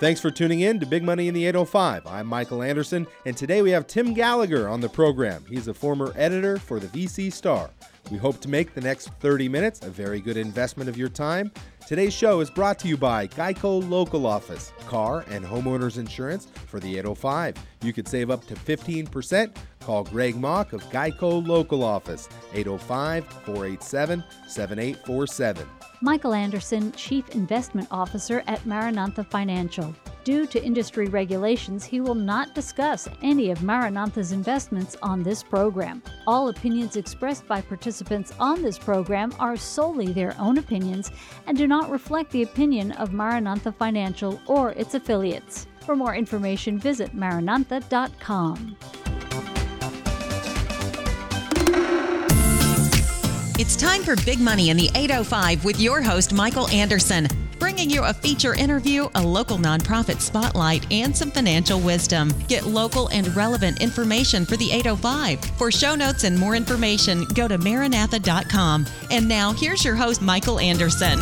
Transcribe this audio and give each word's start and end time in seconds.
Thanks 0.00 0.20
for 0.20 0.30
tuning 0.30 0.60
in 0.60 0.78
to 0.78 0.86
Big 0.86 1.02
Money 1.02 1.26
in 1.26 1.34
the 1.34 1.44
805. 1.46 2.06
I'm 2.06 2.28
Michael 2.28 2.62
Anderson, 2.62 3.04
and 3.26 3.36
today 3.36 3.62
we 3.62 3.72
have 3.72 3.88
Tim 3.88 4.14
Gallagher 4.14 4.68
on 4.68 4.80
the 4.80 4.88
program. 4.88 5.44
He's 5.48 5.66
a 5.66 5.74
former 5.74 6.12
editor 6.14 6.56
for 6.56 6.78
the 6.78 6.86
VC 6.86 7.32
Star. 7.32 7.68
We 8.08 8.16
hope 8.16 8.40
to 8.42 8.48
make 8.48 8.74
the 8.74 8.80
next 8.80 9.08
30 9.18 9.48
minutes 9.48 9.82
a 9.82 9.90
very 9.90 10.20
good 10.20 10.36
investment 10.36 10.88
of 10.88 10.96
your 10.96 11.08
time. 11.08 11.50
Today's 11.84 12.14
show 12.14 12.38
is 12.38 12.48
brought 12.48 12.78
to 12.78 12.88
you 12.88 12.96
by 12.96 13.26
Geico 13.26 13.90
Local 13.90 14.24
Office, 14.24 14.72
car 14.86 15.24
and 15.30 15.44
homeowners 15.44 15.98
insurance 15.98 16.46
for 16.66 16.78
the 16.78 16.96
805. 16.96 17.56
You 17.82 17.92
could 17.92 18.06
save 18.06 18.30
up 18.30 18.46
to 18.46 18.54
15%. 18.54 19.56
Call 19.80 20.04
Greg 20.04 20.36
Mauk 20.36 20.74
of 20.74 20.84
Geico 20.90 21.44
Local 21.44 21.82
Office, 21.82 22.28
805 22.54 23.24
487 23.24 24.22
7847. 24.46 25.66
Michael 26.00 26.32
Anderson, 26.32 26.92
Chief 26.92 27.28
Investment 27.30 27.88
Officer 27.90 28.44
at 28.46 28.64
Maranatha 28.64 29.24
Financial. 29.24 29.94
Due 30.22 30.46
to 30.46 30.62
industry 30.62 31.06
regulations, 31.08 31.84
he 31.84 32.00
will 32.00 32.14
not 32.14 32.54
discuss 32.54 33.08
any 33.22 33.50
of 33.50 33.62
Maranatha's 33.62 34.30
investments 34.30 34.96
on 35.02 35.22
this 35.22 35.42
program. 35.42 36.02
All 36.26 36.48
opinions 36.48 36.96
expressed 36.96 37.48
by 37.48 37.60
participants 37.60 38.32
on 38.38 38.62
this 38.62 38.78
program 38.78 39.32
are 39.40 39.56
solely 39.56 40.12
their 40.12 40.36
own 40.38 40.58
opinions 40.58 41.10
and 41.46 41.56
do 41.56 41.66
not 41.66 41.90
reflect 41.90 42.30
the 42.30 42.42
opinion 42.42 42.92
of 42.92 43.12
Maranatha 43.12 43.72
Financial 43.72 44.40
or 44.46 44.72
its 44.72 44.94
affiliates. 44.94 45.66
For 45.80 45.96
more 45.96 46.14
information, 46.14 46.78
visit 46.78 47.14
maranatha.com. 47.14 48.76
It's 53.58 53.74
time 53.74 54.04
for 54.04 54.14
Big 54.24 54.38
Money 54.38 54.70
in 54.70 54.76
the 54.76 54.88
805 54.94 55.64
with 55.64 55.80
your 55.80 56.00
host, 56.00 56.32
Michael 56.32 56.68
Anderson, 56.68 57.26
bringing 57.58 57.90
you 57.90 58.04
a 58.04 58.12
feature 58.12 58.54
interview, 58.54 59.08
a 59.16 59.20
local 59.20 59.58
nonprofit 59.58 60.20
spotlight, 60.20 60.86
and 60.92 61.14
some 61.16 61.32
financial 61.32 61.80
wisdom. 61.80 62.32
Get 62.46 62.66
local 62.66 63.08
and 63.08 63.34
relevant 63.34 63.82
information 63.82 64.46
for 64.46 64.56
the 64.56 64.70
805. 64.70 65.44
For 65.58 65.72
show 65.72 65.96
notes 65.96 66.22
and 66.22 66.38
more 66.38 66.54
information, 66.54 67.24
go 67.34 67.48
to 67.48 67.58
maranatha.com. 67.58 68.86
And 69.10 69.28
now, 69.28 69.52
here's 69.54 69.84
your 69.84 69.96
host, 69.96 70.22
Michael 70.22 70.60
Anderson. 70.60 71.18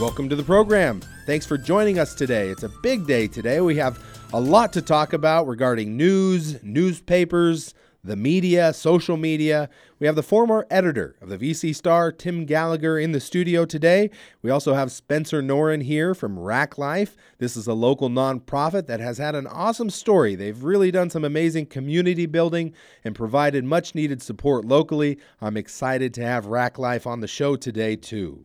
Welcome 0.00 0.28
to 0.28 0.36
the 0.36 0.44
program. 0.46 1.00
Thanks 1.26 1.44
for 1.44 1.58
joining 1.58 1.98
us 1.98 2.14
today. 2.14 2.50
It's 2.50 2.62
a 2.62 2.68
big 2.68 3.04
day 3.04 3.26
today. 3.26 3.60
We 3.60 3.74
have 3.78 3.98
a 4.32 4.40
lot 4.40 4.72
to 4.74 4.80
talk 4.80 5.12
about 5.12 5.48
regarding 5.48 5.96
news, 5.96 6.62
newspapers, 6.62 7.74
the 8.06 8.16
media, 8.16 8.72
social 8.72 9.16
media. 9.16 9.68
We 9.98 10.06
have 10.06 10.16
the 10.16 10.22
former 10.22 10.66
editor 10.70 11.16
of 11.20 11.28
the 11.28 11.38
VC 11.38 11.74
Star, 11.74 12.12
Tim 12.12 12.44
Gallagher, 12.44 12.98
in 12.98 13.12
the 13.12 13.20
studio 13.20 13.64
today. 13.64 14.10
We 14.42 14.50
also 14.50 14.74
have 14.74 14.92
Spencer 14.92 15.42
Noren 15.42 15.82
here 15.82 16.14
from 16.14 16.38
Rak 16.38 16.78
Life. 16.78 17.16
This 17.38 17.56
is 17.56 17.66
a 17.66 17.74
local 17.74 18.08
nonprofit 18.08 18.86
that 18.86 19.00
has 19.00 19.18
had 19.18 19.34
an 19.34 19.46
awesome 19.46 19.90
story. 19.90 20.34
They've 20.34 20.62
really 20.62 20.90
done 20.90 21.10
some 21.10 21.24
amazing 21.24 21.66
community 21.66 22.26
building 22.26 22.72
and 23.04 23.14
provided 23.14 23.64
much 23.64 23.94
needed 23.94 24.22
support 24.22 24.64
locally. 24.64 25.18
I'm 25.40 25.56
excited 25.56 26.14
to 26.14 26.22
have 26.22 26.46
Rak 26.46 26.78
Life 26.78 27.06
on 27.06 27.20
the 27.20 27.28
show 27.28 27.56
today, 27.56 27.96
too. 27.96 28.44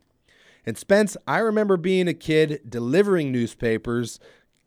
And 0.65 0.77
Spence, 0.77 1.17
I 1.27 1.39
remember 1.39 1.75
being 1.75 2.07
a 2.07 2.13
kid 2.13 2.61
delivering 2.69 3.31
newspapers 3.31 4.19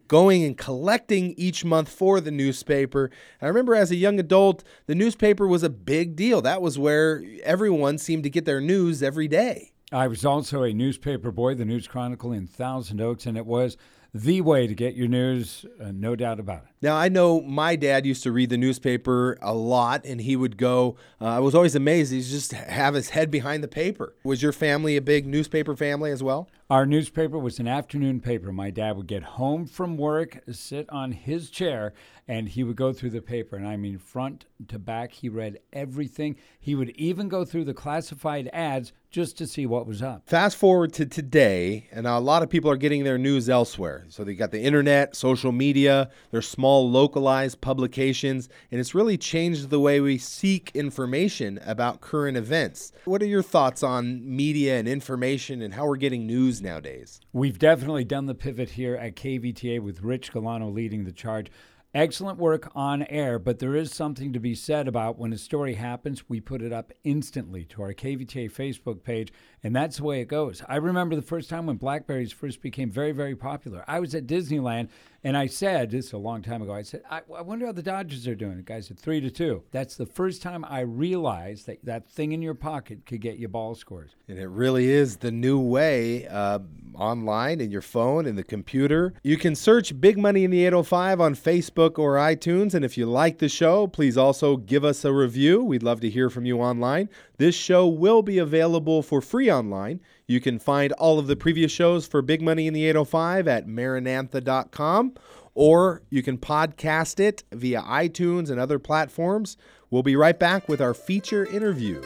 going 0.09 0.45
and 0.45 0.57
collecting 0.57 1.35
each 1.37 1.65
month 1.65 1.89
for 1.89 2.21
the 2.21 2.31
newspaper. 2.31 3.11
I 3.41 3.47
remember 3.47 3.75
as 3.75 3.91
a 3.91 3.97
young 3.97 4.19
adult, 4.19 4.65
the 4.87 4.95
newspaper 4.95 5.47
was 5.47 5.63
a 5.63 5.71
big 5.71 6.17
deal. 6.17 6.43
That 6.43 6.63
was 6.63 6.79
where 6.79 7.23
everyone 7.43 7.99
seemed 7.99 8.23
to 8.25 8.31
get 8.31 8.45
their 8.45 8.61
news 8.61 9.03
every 9.03 9.29
day. 9.29 9.73
I 9.93 10.09
was 10.09 10.25
also 10.25 10.63
a 10.63 10.73
newspaper 10.73 11.31
boy, 11.31 11.55
the 11.55 11.65
News 11.65 11.87
Chronicle 11.87 12.33
in 12.33 12.47
Thousand 12.47 13.01
Oaks, 13.01 13.27
and 13.27 13.37
it 13.37 13.47
was 13.47 13.77
the 14.15 14.41
way 14.41 14.69
to 14.69 14.75
get 14.75 14.95
your 14.95 15.09
news, 15.09 15.67
uh, 15.83 15.91
no 15.93 16.15
doubt 16.15 16.39
about 16.39 16.63
it. 16.63 16.69
Now, 16.81 16.95
I 16.97 17.09
know 17.09 17.41
my 17.41 17.75
dad 17.75 18.07
used 18.07 18.23
to 18.23 18.31
read 18.31 18.49
the 18.49 18.57
newspaper 18.57 19.37
a 19.43 19.53
lot, 19.53 20.05
and 20.05 20.21
he 20.21 20.37
would 20.37 20.57
go. 20.57 20.97
Uh, 21.21 21.25
I 21.25 21.39
was 21.41 21.53
always 21.53 21.75
amazed. 21.75 22.13
He'd 22.13 22.23
just 22.23 22.53
have 22.53 22.95
his 22.95 23.11
head 23.11 23.29
behind 23.29 23.65
the 23.65 23.69
paper. 23.69 24.15
Was 24.23 24.41
your 24.41 24.53
family 24.53 24.97
a 24.97 25.03
big 25.03 25.27
newspaper 25.27 25.75
family 25.75 26.13
as 26.13 26.23
well? 26.23 26.49
Our 26.71 26.87
newspaper 26.87 27.39
was 27.39 27.59
an 27.59 27.67
afternoon 27.67 28.21
paper. 28.21 28.53
My 28.53 28.71
dad 28.71 28.97
would 28.97 29.09
get 29.09 29.23
home 29.23 29.67
from 29.67 29.97
work, 29.97 30.41
sit 30.51 30.89
on 30.91 31.11
his 31.13 31.51
chair, 31.51 31.93
and 32.29 32.49
he 32.49 32.63
would 32.63 32.77
go 32.77 32.93
through 32.93 33.11
the 33.11 33.21
paper. 33.21 33.57
And 33.57 33.67
I 33.67 33.77
mean, 33.77 33.99
front 33.99 34.45
to 34.69 34.79
back, 34.79 35.13
he 35.13 35.29
read 35.29 35.59
everything. 35.73 36.37
He 36.61 36.75
would 36.75 36.91
even 36.91 37.29
go 37.29 37.45
through 37.45 37.65
the 37.65 37.75
classified 37.75 38.49
ads 38.53 38.93
just 39.15 39.39
to 39.39 39.47
see 39.47 39.65
what 39.65 39.87
was 39.87 40.03
up. 40.03 40.23
Fast 40.27 40.57
forward 40.57 40.93
to 40.93 41.07
today, 41.07 41.89
and 41.93 42.05
a 42.05 42.19
lot 42.19 42.43
of 42.43 42.51
people 42.51 42.69
are 42.69 42.77
getting 42.77 43.05
their 43.05 43.17
news 43.17 43.49
elsewhere. 43.49 44.05
So 44.09 44.25
they 44.25 44.35
got 44.35 44.51
the 44.51 44.61
internet, 44.61 45.15
social 45.15 45.53
media, 45.53 46.11
their 46.33 46.43
small 46.43 46.91
localized 46.91 47.61
publications, 47.61 48.49
and 48.73 48.81
it's 48.81 48.93
really 48.93 49.17
changed 49.17 49.71
the 49.71 49.79
way 49.79 50.01
we 50.01 50.19
seek 50.19 50.73
information 50.75 51.61
about 51.65 52.01
current 52.01 52.37
events. 52.37 52.91
What 53.05 53.23
are 53.23 53.27
your 53.27 53.45
thoughts 53.45 53.85
on 53.85 54.21
media 54.37 54.81
and 54.81 54.89
information 54.89 55.63
and 55.63 55.75
how 55.75 55.87
we're 55.87 55.95
getting 55.95 56.27
news 56.27 56.61
nowadays? 56.61 57.21
We've 57.33 57.59
definitely 57.59 58.05
done 58.05 58.27
the 58.27 58.35
pivot 58.35 58.71
here 58.71 58.97
at 58.97 59.15
KVTA 59.15 59.79
with 59.79 60.03
Rich 60.03 60.33
Galano 60.33 60.75
leading 60.75 61.05
the 61.05 61.13
charge. 61.13 61.53
Excellent 61.95 62.41
work 62.41 62.73
on 62.75 63.05
air, 63.05 63.39
but 63.39 63.61
there 63.61 63.77
is 63.77 63.93
something 63.93 64.33
to 64.33 64.41
be 64.41 64.57
said 64.57 64.89
about 64.89 65.17
when 65.17 65.33
a 65.33 65.39
story 65.39 65.75
happens, 65.75 66.29
we 66.29 66.41
put 66.41 66.61
it 66.61 66.73
up 66.73 66.93
instantly 67.05 67.65
to 67.67 67.83
our 67.83 67.95
KVTA 67.95 68.51
Facebook 68.51 69.05
page, 69.05 69.33
and 69.63 69.77
that's 69.77 69.99
the 69.99 70.03
way 70.03 70.21
it 70.21 70.25
goes. 70.25 70.61
I 70.69 70.75
remember 70.75 71.15
the 71.15 71.23
first 71.23 71.49
time 71.49 71.67
when 71.67 71.77
Blackberries 71.77 72.33
first 72.33 72.61
became 72.61 72.91
very, 72.91 73.13
very 73.13 73.37
popular. 73.37 73.85
I 73.87 74.01
was 74.01 74.13
at 74.13 74.27
Disneyland 74.27 74.89
and 75.25 75.39
I 75.39 75.47
said, 75.47 75.91
this 75.91 76.07
is 76.07 76.13
a 76.13 76.19
long 76.19 76.43
time 76.43 76.61
ago, 76.61 76.75
I 76.75 76.83
said, 76.83 77.03
I, 77.11 77.23
I 77.35 77.41
wonder 77.41 77.65
how 77.65 77.73
the 77.73 77.83
Dodgers 77.83 78.29
are 78.29 78.35
doing. 78.35 78.59
The 78.59 78.63
guy 78.63 78.81
said, 78.81 78.99
three 78.99 79.23
to 79.23 79.31
two. 79.31 79.63
That's 79.71 79.97
the 79.97 80.05
first 80.05 80.43
time 80.43 80.67
I 80.67 80.81
realized 80.81 81.67
that 81.67 81.83
that 81.85 82.11
thing 82.11 82.33
in 82.33 82.43
your 82.43 82.55
pocket 82.55 83.07
could 83.07 83.23
get 83.23 83.39
you 83.39 83.49
ball 83.49 83.75
scores. 83.75 84.17
And 84.29 84.39
it 84.39 84.49
really 84.49 84.91
is 84.91 85.17
the 85.17 85.33
new 85.33 85.59
way 85.59 86.29
uh, 86.29 86.59
online 86.95 87.63
in 87.63 87.71
your 87.71 87.81
phone 87.81 88.27
and 88.27 88.37
the 88.37 88.45
computer. 88.45 89.15
You 89.23 89.39
can 89.39 89.55
search 89.55 89.99
Big 89.99 90.19
Money 90.19 90.45
in 90.45 90.51
the 90.51 90.67
805 90.67 91.21
on 91.23 91.35
Facebook 91.35 91.99
or 91.99 92.17
iTunes. 92.17 92.75
And 92.75 92.85
if 92.85 92.99
you 92.99 93.07
like 93.07 93.39
the 93.39 93.49
show, 93.49 93.87
please 93.87 94.19
also 94.19 94.59
give 94.59 94.85
us 94.85 95.07
a 95.07 95.13
review. 95.13 95.65
We'd 95.65 95.83
love 95.83 96.01
to 96.03 96.11
hear 96.11 96.29
from 96.29 96.45
you 96.45 96.59
online. 96.59 97.09
This 97.39 97.55
show 97.55 97.87
will 97.87 98.21
be 98.21 98.37
available 98.37 99.03
for 99.03 99.23
free 99.23 99.51
online. 99.51 100.01
You 100.27 100.41
can 100.41 100.59
find 100.59 100.93
all 100.93 101.19
of 101.19 101.27
the 101.27 101.37
previous 101.37 101.71
shows 101.71 102.07
for 102.07 102.23
Big 102.23 102.41
Money 102.41 102.67
in 102.67 102.75
the 102.75 102.87
805 102.87 103.47
at 103.47 103.67
maranatha.com 103.67 105.15
or 105.55 106.03
you 106.11 106.23
can 106.23 106.39
podcast 106.39 107.21
it 107.21 107.45
via 107.53 107.83
iTunes 107.83 108.51
and 108.51 108.59
other 108.59 108.79
platforms. 108.79 109.57
We'll 109.91 110.03
be 110.03 110.17
right 110.17 110.39
back 110.39 110.69
with 110.69 110.81
our 110.81 110.95
feature 110.95 111.45
interview. 111.47 112.03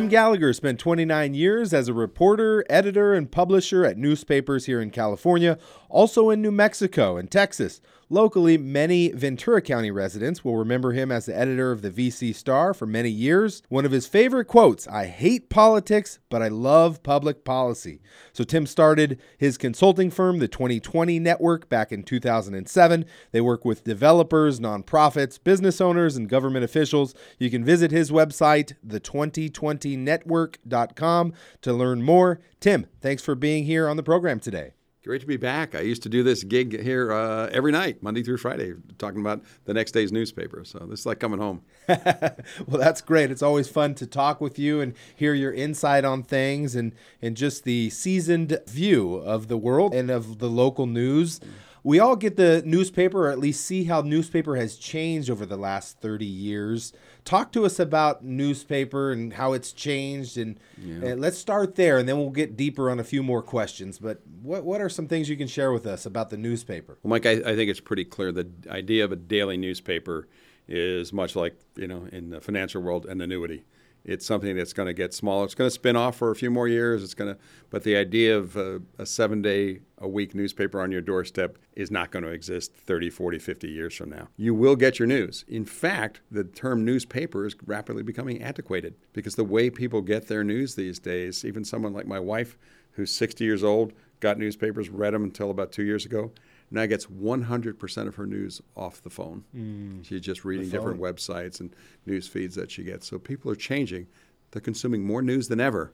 Tim 0.00 0.08
Gallagher 0.08 0.54
spent 0.54 0.78
29 0.78 1.34
years 1.34 1.74
as 1.74 1.86
a 1.86 1.92
reporter, 1.92 2.64
editor, 2.70 3.12
and 3.12 3.30
publisher 3.30 3.84
at 3.84 3.98
newspapers 3.98 4.64
here 4.64 4.80
in 4.80 4.88
California, 4.88 5.58
also 5.90 6.30
in 6.30 6.40
New 6.40 6.50
Mexico 6.50 7.18
and 7.18 7.30
Texas. 7.30 7.82
Locally, 8.12 8.58
many 8.58 9.12
Ventura 9.12 9.62
County 9.62 9.92
residents 9.92 10.44
will 10.44 10.56
remember 10.56 10.90
him 10.90 11.12
as 11.12 11.26
the 11.26 11.38
editor 11.38 11.70
of 11.70 11.80
the 11.80 11.92
VC 11.92 12.34
Star 12.34 12.74
for 12.74 12.84
many 12.84 13.08
years. 13.08 13.62
One 13.68 13.84
of 13.84 13.92
his 13.92 14.08
favorite 14.08 14.46
quotes 14.46 14.88
I 14.88 15.06
hate 15.06 15.48
politics, 15.48 16.18
but 16.28 16.42
I 16.42 16.48
love 16.48 17.04
public 17.04 17.44
policy. 17.44 18.02
So, 18.32 18.42
Tim 18.42 18.66
started 18.66 19.20
his 19.38 19.56
consulting 19.56 20.10
firm, 20.10 20.40
the 20.40 20.48
2020 20.48 21.20
Network, 21.20 21.68
back 21.68 21.92
in 21.92 22.02
2007. 22.02 23.04
They 23.30 23.40
work 23.40 23.64
with 23.64 23.84
developers, 23.84 24.58
nonprofits, 24.58 25.38
business 25.42 25.80
owners, 25.80 26.16
and 26.16 26.28
government 26.28 26.64
officials. 26.64 27.14
You 27.38 27.48
can 27.48 27.64
visit 27.64 27.92
his 27.92 28.10
website, 28.10 28.72
the2020network.com, 28.84 31.32
to 31.62 31.72
learn 31.72 32.02
more. 32.02 32.40
Tim, 32.58 32.88
thanks 33.00 33.22
for 33.22 33.36
being 33.36 33.66
here 33.66 33.88
on 33.88 33.96
the 33.96 34.02
program 34.02 34.40
today. 34.40 34.72
Great 35.02 35.22
to 35.22 35.26
be 35.26 35.38
back. 35.38 35.74
I 35.74 35.80
used 35.80 36.02
to 36.02 36.10
do 36.10 36.22
this 36.22 36.44
gig 36.44 36.78
here 36.78 37.10
uh, 37.10 37.48
every 37.52 37.72
night, 37.72 38.02
Monday 38.02 38.22
through 38.22 38.36
Friday, 38.36 38.74
talking 38.98 39.22
about 39.22 39.40
the 39.64 39.72
next 39.72 39.92
day's 39.92 40.12
newspaper. 40.12 40.62
So 40.62 40.80
this 40.80 41.00
is 41.00 41.06
like 41.06 41.18
coming 41.18 41.40
home. 41.40 41.62
well, 41.88 42.36
that's 42.68 43.00
great. 43.00 43.30
It's 43.30 43.40
always 43.40 43.66
fun 43.66 43.94
to 43.94 44.06
talk 44.06 44.42
with 44.42 44.58
you 44.58 44.82
and 44.82 44.92
hear 45.16 45.32
your 45.32 45.54
insight 45.54 46.04
on 46.04 46.22
things 46.22 46.76
and, 46.76 46.92
and 47.22 47.34
just 47.34 47.64
the 47.64 47.88
seasoned 47.88 48.58
view 48.66 49.14
of 49.14 49.48
the 49.48 49.56
world 49.56 49.94
and 49.94 50.10
of 50.10 50.38
the 50.38 50.50
local 50.50 50.86
news 50.86 51.40
we 51.82 51.98
all 51.98 52.16
get 52.16 52.36
the 52.36 52.62
newspaper, 52.64 53.26
or 53.26 53.30
at 53.30 53.38
least 53.38 53.64
see 53.64 53.84
how 53.84 54.02
newspaper 54.02 54.56
has 54.56 54.76
changed 54.76 55.30
over 55.30 55.46
the 55.46 55.56
last 55.56 55.98
30 56.00 56.26
years. 56.26 56.92
Talk 57.24 57.52
to 57.52 57.64
us 57.64 57.78
about 57.78 58.24
newspaper 58.24 59.12
and 59.12 59.32
how 59.32 59.52
it's 59.52 59.72
changed, 59.72 60.36
and, 60.38 60.58
yeah. 60.78 61.10
and, 61.10 61.20
let's 61.20 61.38
start 61.38 61.76
there, 61.76 61.98
and 61.98 62.08
then 62.08 62.18
we'll 62.18 62.30
get 62.30 62.56
deeper 62.56 62.90
on 62.90 62.98
a 62.98 63.04
few 63.04 63.22
more 63.22 63.42
questions. 63.42 63.98
But 63.98 64.20
what 64.42 64.64
what 64.64 64.80
are 64.80 64.88
some 64.88 65.08
things 65.08 65.28
you 65.28 65.36
can 65.36 65.48
share 65.48 65.72
with 65.72 65.86
us 65.86 66.06
about 66.06 66.30
the 66.30 66.36
newspaper? 66.36 66.98
Well, 67.02 67.10
Mike, 67.10 67.26
I, 67.26 67.32
I 67.32 67.56
think 67.56 67.70
it's 67.70 67.80
pretty 67.80 68.04
clear 68.04 68.32
the 68.32 68.48
idea 68.68 69.04
of 69.04 69.12
a 69.12 69.16
daily 69.16 69.56
newspaper 69.56 70.28
is 70.68 71.12
much 71.12 71.34
like 71.34 71.58
you 71.76 71.88
know 71.88 72.06
in 72.12 72.30
the 72.30 72.40
financial 72.40 72.80
world 72.80 73.04
an 73.06 73.20
annuity 73.20 73.64
it's 74.04 74.24
something 74.24 74.56
that's 74.56 74.72
going 74.72 74.86
to 74.86 74.92
get 74.92 75.12
smaller. 75.12 75.44
It's 75.44 75.54
going 75.54 75.68
to 75.68 75.74
spin 75.74 75.96
off 75.96 76.16
for 76.16 76.30
a 76.30 76.36
few 76.36 76.50
more 76.50 76.68
years. 76.68 77.02
It's 77.02 77.14
going 77.14 77.34
to, 77.34 77.40
but 77.68 77.84
the 77.84 77.96
idea 77.96 78.36
of 78.36 78.56
a, 78.56 78.80
a 78.98 79.06
seven 79.06 79.42
day 79.42 79.80
a 79.98 80.08
week 80.08 80.34
newspaper 80.34 80.80
on 80.80 80.90
your 80.90 81.02
doorstep 81.02 81.58
is 81.76 81.90
not 81.90 82.10
going 82.10 82.24
to 82.24 82.30
exist 82.30 82.74
30, 82.74 83.10
40, 83.10 83.38
50 83.38 83.68
years 83.68 83.94
from 83.94 84.10
now. 84.10 84.28
You 84.36 84.54
will 84.54 84.76
get 84.76 84.98
your 84.98 85.06
news. 85.06 85.44
In 85.48 85.64
fact, 85.64 86.20
the 86.30 86.44
term 86.44 86.84
newspaper 86.84 87.44
is 87.46 87.54
rapidly 87.66 88.02
becoming 88.02 88.42
antiquated 88.42 88.94
because 89.12 89.34
the 89.34 89.44
way 89.44 89.68
people 89.70 90.00
get 90.00 90.28
their 90.28 90.44
news 90.44 90.74
these 90.74 90.98
days, 90.98 91.44
even 91.44 91.64
someone 91.64 91.92
like 91.92 92.06
my 92.06 92.20
wife, 92.20 92.56
who's 92.92 93.10
60 93.12 93.44
years 93.44 93.62
old, 93.62 93.92
got 94.20 94.38
newspapers, 94.38 94.88
read 94.88 95.14
them 95.14 95.24
until 95.24 95.50
about 95.50 95.72
two 95.72 95.84
years 95.84 96.04
ago 96.04 96.32
now 96.70 96.86
gets 96.86 97.06
100% 97.06 98.06
of 98.06 98.14
her 98.14 98.26
news 98.26 98.60
off 98.76 99.02
the 99.02 99.10
phone. 99.10 99.44
Mm. 99.56 100.04
She's 100.04 100.20
just 100.20 100.44
reading 100.44 100.68
different 100.68 101.00
websites 101.00 101.60
and 101.60 101.74
news 102.06 102.28
feeds 102.28 102.54
that 102.54 102.70
she 102.70 102.84
gets. 102.84 103.08
So 103.08 103.18
people 103.18 103.50
are 103.50 103.56
changing. 103.56 104.06
They're 104.50 104.62
consuming 104.62 105.04
more 105.04 105.22
news 105.22 105.48
than 105.48 105.60
ever. 105.60 105.92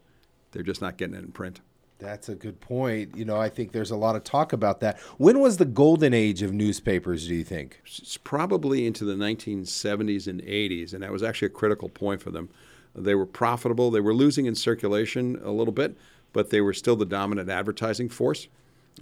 They're 0.52 0.62
just 0.62 0.82
not 0.82 0.96
getting 0.96 1.14
it 1.14 1.24
in 1.24 1.32
print. 1.32 1.60
That's 1.98 2.28
a 2.28 2.34
good 2.34 2.60
point. 2.60 3.16
You 3.16 3.24
know, 3.24 3.38
I 3.38 3.48
think 3.48 3.72
there's 3.72 3.90
a 3.90 3.96
lot 3.96 4.16
of 4.16 4.24
talk 4.24 4.52
about 4.52 4.80
that. 4.80 4.98
When 5.16 5.40
was 5.40 5.56
the 5.56 5.64
golden 5.64 6.12
age 6.12 6.42
of 6.42 6.52
newspapers, 6.52 7.26
do 7.26 7.34
you 7.34 7.44
think? 7.44 7.80
It's 7.86 8.18
probably 8.18 8.86
into 8.86 9.06
the 9.06 9.14
1970s 9.14 10.26
and 10.26 10.42
80s, 10.42 10.92
and 10.92 11.02
that 11.02 11.10
was 11.10 11.22
actually 11.22 11.46
a 11.46 11.50
critical 11.50 11.88
point 11.88 12.20
for 12.20 12.30
them. 12.30 12.50
They 12.94 13.14
were 13.14 13.26
profitable. 13.26 13.90
They 13.90 14.00
were 14.00 14.14
losing 14.14 14.44
in 14.44 14.54
circulation 14.54 15.40
a 15.42 15.50
little 15.50 15.72
bit, 15.72 15.96
but 16.34 16.50
they 16.50 16.60
were 16.60 16.74
still 16.74 16.96
the 16.96 17.06
dominant 17.06 17.48
advertising 17.48 18.10
force 18.10 18.48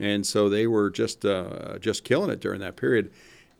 and 0.00 0.26
so 0.26 0.49
they 0.49 0.67
were 0.67 0.91
just 0.91 1.25
uh, 1.25 1.79
just 1.79 2.05
killing 2.05 2.31
it 2.31 2.41
during 2.41 2.61
that 2.61 2.76
period. 2.76 3.11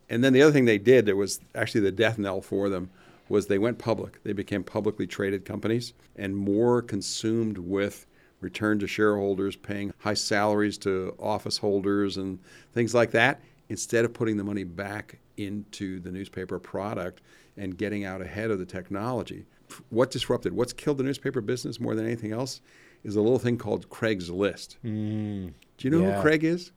And 0.09 0.23
then 0.23 0.33
the 0.33 0.41
other 0.41 0.51
thing 0.51 0.65
they 0.65 0.77
did 0.77 1.05
that 1.07 1.15
was 1.15 1.39
actually 1.55 1.81
the 1.81 1.91
death 1.91 2.17
knell 2.17 2.41
for 2.41 2.69
them 2.69 2.89
was 3.27 3.47
they 3.47 3.57
went 3.57 3.79
public. 3.79 4.21
They 4.23 4.33
became 4.33 4.63
publicly 4.63 5.07
traded 5.07 5.45
companies 5.45 5.93
and 6.15 6.35
more 6.35 6.81
consumed 6.81 7.57
with 7.57 8.05
return 8.39 8.77
to 8.79 8.87
shareholders, 8.87 9.55
paying 9.55 9.93
high 9.99 10.13
salaries 10.13 10.77
to 10.79 11.15
office 11.19 11.57
holders 11.57 12.17
and 12.17 12.39
things 12.73 12.93
like 12.93 13.11
that, 13.11 13.41
instead 13.69 14.05
of 14.05 14.13
putting 14.13 14.37
the 14.37 14.43
money 14.43 14.63
back 14.63 15.17
into 15.37 15.99
the 15.99 16.11
newspaper 16.11 16.59
product 16.59 17.21
and 17.57 17.77
getting 17.77 18.05
out 18.05 18.21
ahead 18.21 18.51
of 18.51 18.59
the 18.59 18.65
technology. 18.65 19.45
What 19.89 20.11
disrupted, 20.11 20.53
what's 20.53 20.73
killed 20.73 20.99
the 20.99 21.03
newspaper 21.03 21.41
business 21.41 21.79
more 21.79 21.95
than 21.95 22.05
anything 22.05 22.31
else 22.31 22.61
is 23.03 23.15
a 23.15 23.21
little 23.21 23.39
thing 23.39 23.57
called 23.57 23.89
Craigslist. 23.89 24.75
Mm. 24.85 25.53
Do 25.77 25.87
you 25.87 25.91
know 25.91 26.05
yeah. 26.05 26.15
who 26.15 26.21
Craig 26.21 26.43
is? 26.43 26.71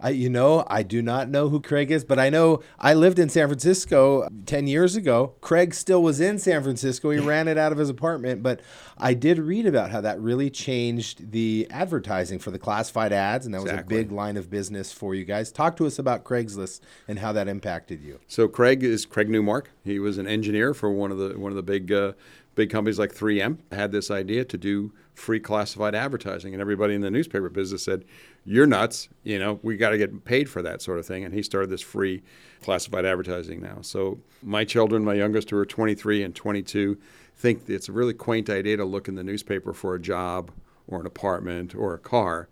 I, 0.00 0.10
you 0.10 0.30
know, 0.30 0.64
I 0.68 0.82
do 0.82 1.02
not 1.02 1.28
know 1.28 1.48
who 1.48 1.60
Craig 1.60 1.90
is, 1.90 2.04
but 2.04 2.18
I 2.18 2.30
know 2.30 2.62
I 2.78 2.94
lived 2.94 3.18
in 3.18 3.28
San 3.28 3.48
Francisco 3.48 4.28
10 4.46 4.66
years 4.66 4.94
ago. 4.94 5.34
Craig 5.40 5.74
still 5.74 6.02
was 6.02 6.20
in 6.20 6.38
San 6.38 6.62
Francisco. 6.62 7.10
He 7.10 7.18
ran 7.18 7.48
it 7.48 7.58
out 7.58 7.72
of 7.72 7.78
his 7.78 7.90
apartment, 7.90 8.42
but 8.42 8.60
I 8.96 9.14
did 9.14 9.38
read 9.38 9.66
about 9.66 9.90
how 9.90 10.00
that 10.02 10.20
really 10.20 10.50
changed 10.50 11.32
the 11.32 11.66
advertising 11.70 12.38
for 12.38 12.50
the 12.50 12.58
classified 12.58 13.12
ads, 13.12 13.44
and 13.44 13.54
that 13.54 13.62
exactly. 13.62 13.96
was 13.96 14.02
a 14.02 14.04
big 14.04 14.12
line 14.12 14.36
of 14.36 14.50
business 14.50 14.92
for 14.92 15.14
you 15.14 15.24
guys. 15.24 15.50
Talk 15.50 15.76
to 15.78 15.86
us 15.86 15.98
about 15.98 16.24
Craigslist 16.24 16.80
and 17.08 17.18
how 17.18 17.32
that 17.32 17.48
impacted 17.48 18.00
you. 18.00 18.20
So 18.28 18.46
Craig 18.46 18.84
is 18.84 19.04
Craig 19.04 19.28
Newmark. 19.28 19.70
He 19.84 19.98
was 19.98 20.18
an 20.18 20.28
engineer 20.28 20.74
for 20.74 20.90
one 20.90 21.10
of 21.10 21.18
the 21.18 21.38
one 21.38 21.50
of 21.50 21.56
the 21.56 21.62
big 21.62 21.90
uh, 21.90 22.12
big 22.54 22.70
companies 22.70 22.98
like 22.98 23.12
3M. 23.12 23.58
Had 23.72 23.90
this 23.90 24.10
idea 24.10 24.44
to 24.44 24.56
do 24.56 24.92
free 25.18 25.40
classified 25.40 25.94
advertising. 25.94 26.54
And 26.54 26.60
everybody 26.60 26.94
in 26.94 27.00
the 27.00 27.10
newspaper 27.10 27.48
business 27.48 27.84
said, 27.84 28.04
You're 28.44 28.66
nuts. 28.66 29.08
You 29.24 29.38
know, 29.38 29.58
we 29.62 29.76
got 29.76 29.90
to 29.90 29.98
get 29.98 30.24
paid 30.24 30.48
for 30.48 30.62
that 30.62 30.80
sort 30.80 30.98
of 30.98 31.06
thing. 31.06 31.24
And 31.24 31.34
he 31.34 31.42
started 31.42 31.70
this 31.70 31.82
free 31.82 32.22
classified 32.62 33.04
advertising 33.04 33.60
now. 33.60 33.78
So 33.82 34.18
my 34.42 34.64
children, 34.64 35.04
my 35.04 35.14
youngest, 35.14 35.50
who 35.50 35.58
are 35.58 35.66
23 35.66 36.22
and 36.22 36.34
22, 36.34 36.98
think 37.36 37.68
it's 37.68 37.88
a 37.88 37.92
really 37.92 38.14
quaint 38.14 38.48
idea 38.48 38.76
to 38.76 38.84
look 38.84 39.08
in 39.08 39.14
the 39.14 39.24
newspaper 39.24 39.72
for 39.72 39.94
a 39.94 40.00
job 40.00 40.50
or 40.86 41.00
an 41.00 41.06
apartment 41.06 41.74
or 41.74 41.94
a 41.94 41.98
car. 41.98 42.48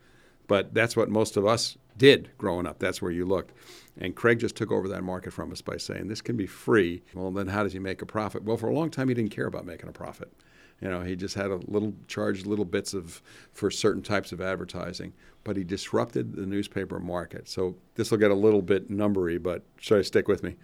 But 0.47 0.75
that's 0.75 0.97
what 0.97 1.09
most 1.09 1.37
of 1.37 1.47
us 1.47 1.77
did 1.97 2.31
growing 2.39 2.67
up. 2.67 2.79
That's 2.79 3.01
where 3.01 3.11
you 3.11 3.25
looked. 3.25 3.53
And 3.99 4.15
Craig 4.15 4.39
just 4.39 4.57
took 4.57 4.71
over 4.71 4.89
that 4.89 5.03
market 5.03 5.33
from 5.33 5.51
us 5.51 5.63
by 5.63 5.79
saying, 5.79 6.09
this 6.09 6.21
can 6.21 6.37
be 6.37 6.47
free. 6.47 7.03
Well, 7.15 7.31
then 7.31 7.49
how 7.49 7.63
does 7.63 7.73
he 7.73 7.79
make 7.79 8.03
a 8.03 8.07
profit? 8.07 8.45
Well, 8.45 8.59
for 8.59 8.69
a 8.69 8.75
long 8.75 8.91
time, 8.91 9.09
he 9.09 9.15
didn't 9.15 9.31
care 9.31 9.47
about 9.47 9.65
making 9.65 9.89
a 9.89 9.93
profit. 9.93 10.31
You 10.81 10.91
know, 10.91 11.01
he 11.01 11.17
just 11.17 11.35
had 11.35 11.51
a 11.51 11.57
little 11.67 11.95
charged 12.07 12.47
little 12.47 12.65
bits 12.65 12.93
of 12.93 13.23
for 13.53 13.71
certain 13.71 14.03
types 14.03 14.33
of 14.33 14.41
advertising, 14.41 15.15
but 15.43 15.57
he 15.57 15.65
disrupted 15.65 16.37
the 16.37 16.47
newspaper 16.47 16.99
market. 16.99 17.49
So 17.49 17.77
this 17.95 18.11
will 18.11 18.19
get 18.19 18.31
a 18.31 18.35
little 18.35 18.63
bit 18.63 18.91
numbery, 18.91 19.43
but 19.43 19.63
should 19.79 19.99
I 19.99 20.03
stick 20.03 20.29
with 20.29 20.43
me? 20.43 20.57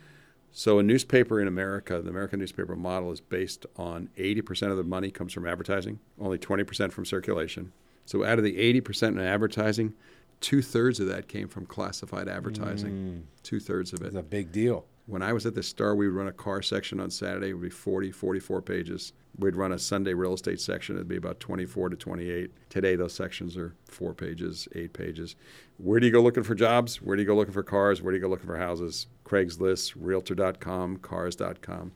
So 0.54 0.78
a 0.78 0.82
newspaper 0.82 1.40
in 1.40 1.48
America, 1.48 2.02
the 2.02 2.10
American 2.10 2.40
newspaper 2.40 2.76
model 2.76 3.10
is 3.10 3.20
based 3.20 3.64
on 3.76 4.10
80% 4.18 4.70
of 4.70 4.76
the 4.76 4.84
money 4.84 5.10
comes 5.10 5.32
from 5.32 5.46
advertising, 5.46 5.98
only 6.20 6.38
20% 6.38 6.92
from 6.92 7.06
circulation. 7.06 7.72
So 8.04 8.22
out 8.22 8.36
of 8.36 8.44
the 8.44 8.80
80% 8.80 9.08
in 9.08 9.20
advertising, 9.20 9.94
two 10.40 10.60
thirds 10.60 11.00
of 11.00 11.06
that 11.06 11.26
came 11.26 11.48
from 11.48 11.64
classified 11.64 12.28
advertising. 12.28 12.92
Mm. 12.92 13.42
Two 13.42 13.60
thirds 13.60 13.94
of 13.94 14.02
it. 14.02 14.08
It's 14.08 14.16
a 14.16 14.22
big 14.22 14.52
deal. 14.52 14.84
When 15.06 15.22
I 15.22 15.32
was 15.32 15.46
at 15.46 15.54
the 15.54 15.62
Star, 15.62 15.94
we 15.94 16.06
would 16.06 16.14
run 16.14 16.28
a 16.28 16.32
car 16.32 16.60
section 16.60 17.00
on 17.00 17.10
Saturday. 17.10 17.50
It 17.50 17.54
would 17.54 17.62
be 17.62 17.70
40, 17.70 18.10
44 18.10 18.60
pages. 18.60 19.14
We'd 19.38 19.56
run 19.56 19.72
a 19.72 19.78
Sunday 19.78 20.12
real 20.12 20.34
estate 20.34 20.60
section. 20.60 20.96
It'd 20.96 21.08
be 21.08 21.16
about 21.16 21.40
24 21.40 21.90
to 21.90 21.96
28. 21.96 22.50
Today, 22.68 22.96
those 22.96 23.14
sections 23.14 23.56
are 23.56 23.74
four 23.88 24.12
pages, 24.12 24.68
eight 24.74 24.92
pages. 24.92 25.36
Where 25.78 26.00
do 26.00 26.06
you 26.06 26.12
go 26.12 26.20
looking 26.20 26.42
for 26.42 26.54
jobs? 26.54 27.00
Where 27.00 27.16
do 27.16 27.22
you 27.22 27.26
go 27.26 27.34
looking 27.34 27.54
for 27.54 27.62
cars? 27.62 28.02
Where 28.02 28.12
do 28.12 28.18
you 28.18 28.22
go 28.22 28.28
looking 28.28 28.46
for 28.46 28.58
houses? 28.58 29.06
Craigslist, 29.24 29.94
Realtor.com, 29.96 30.98
Cars.com. 30.98 31.92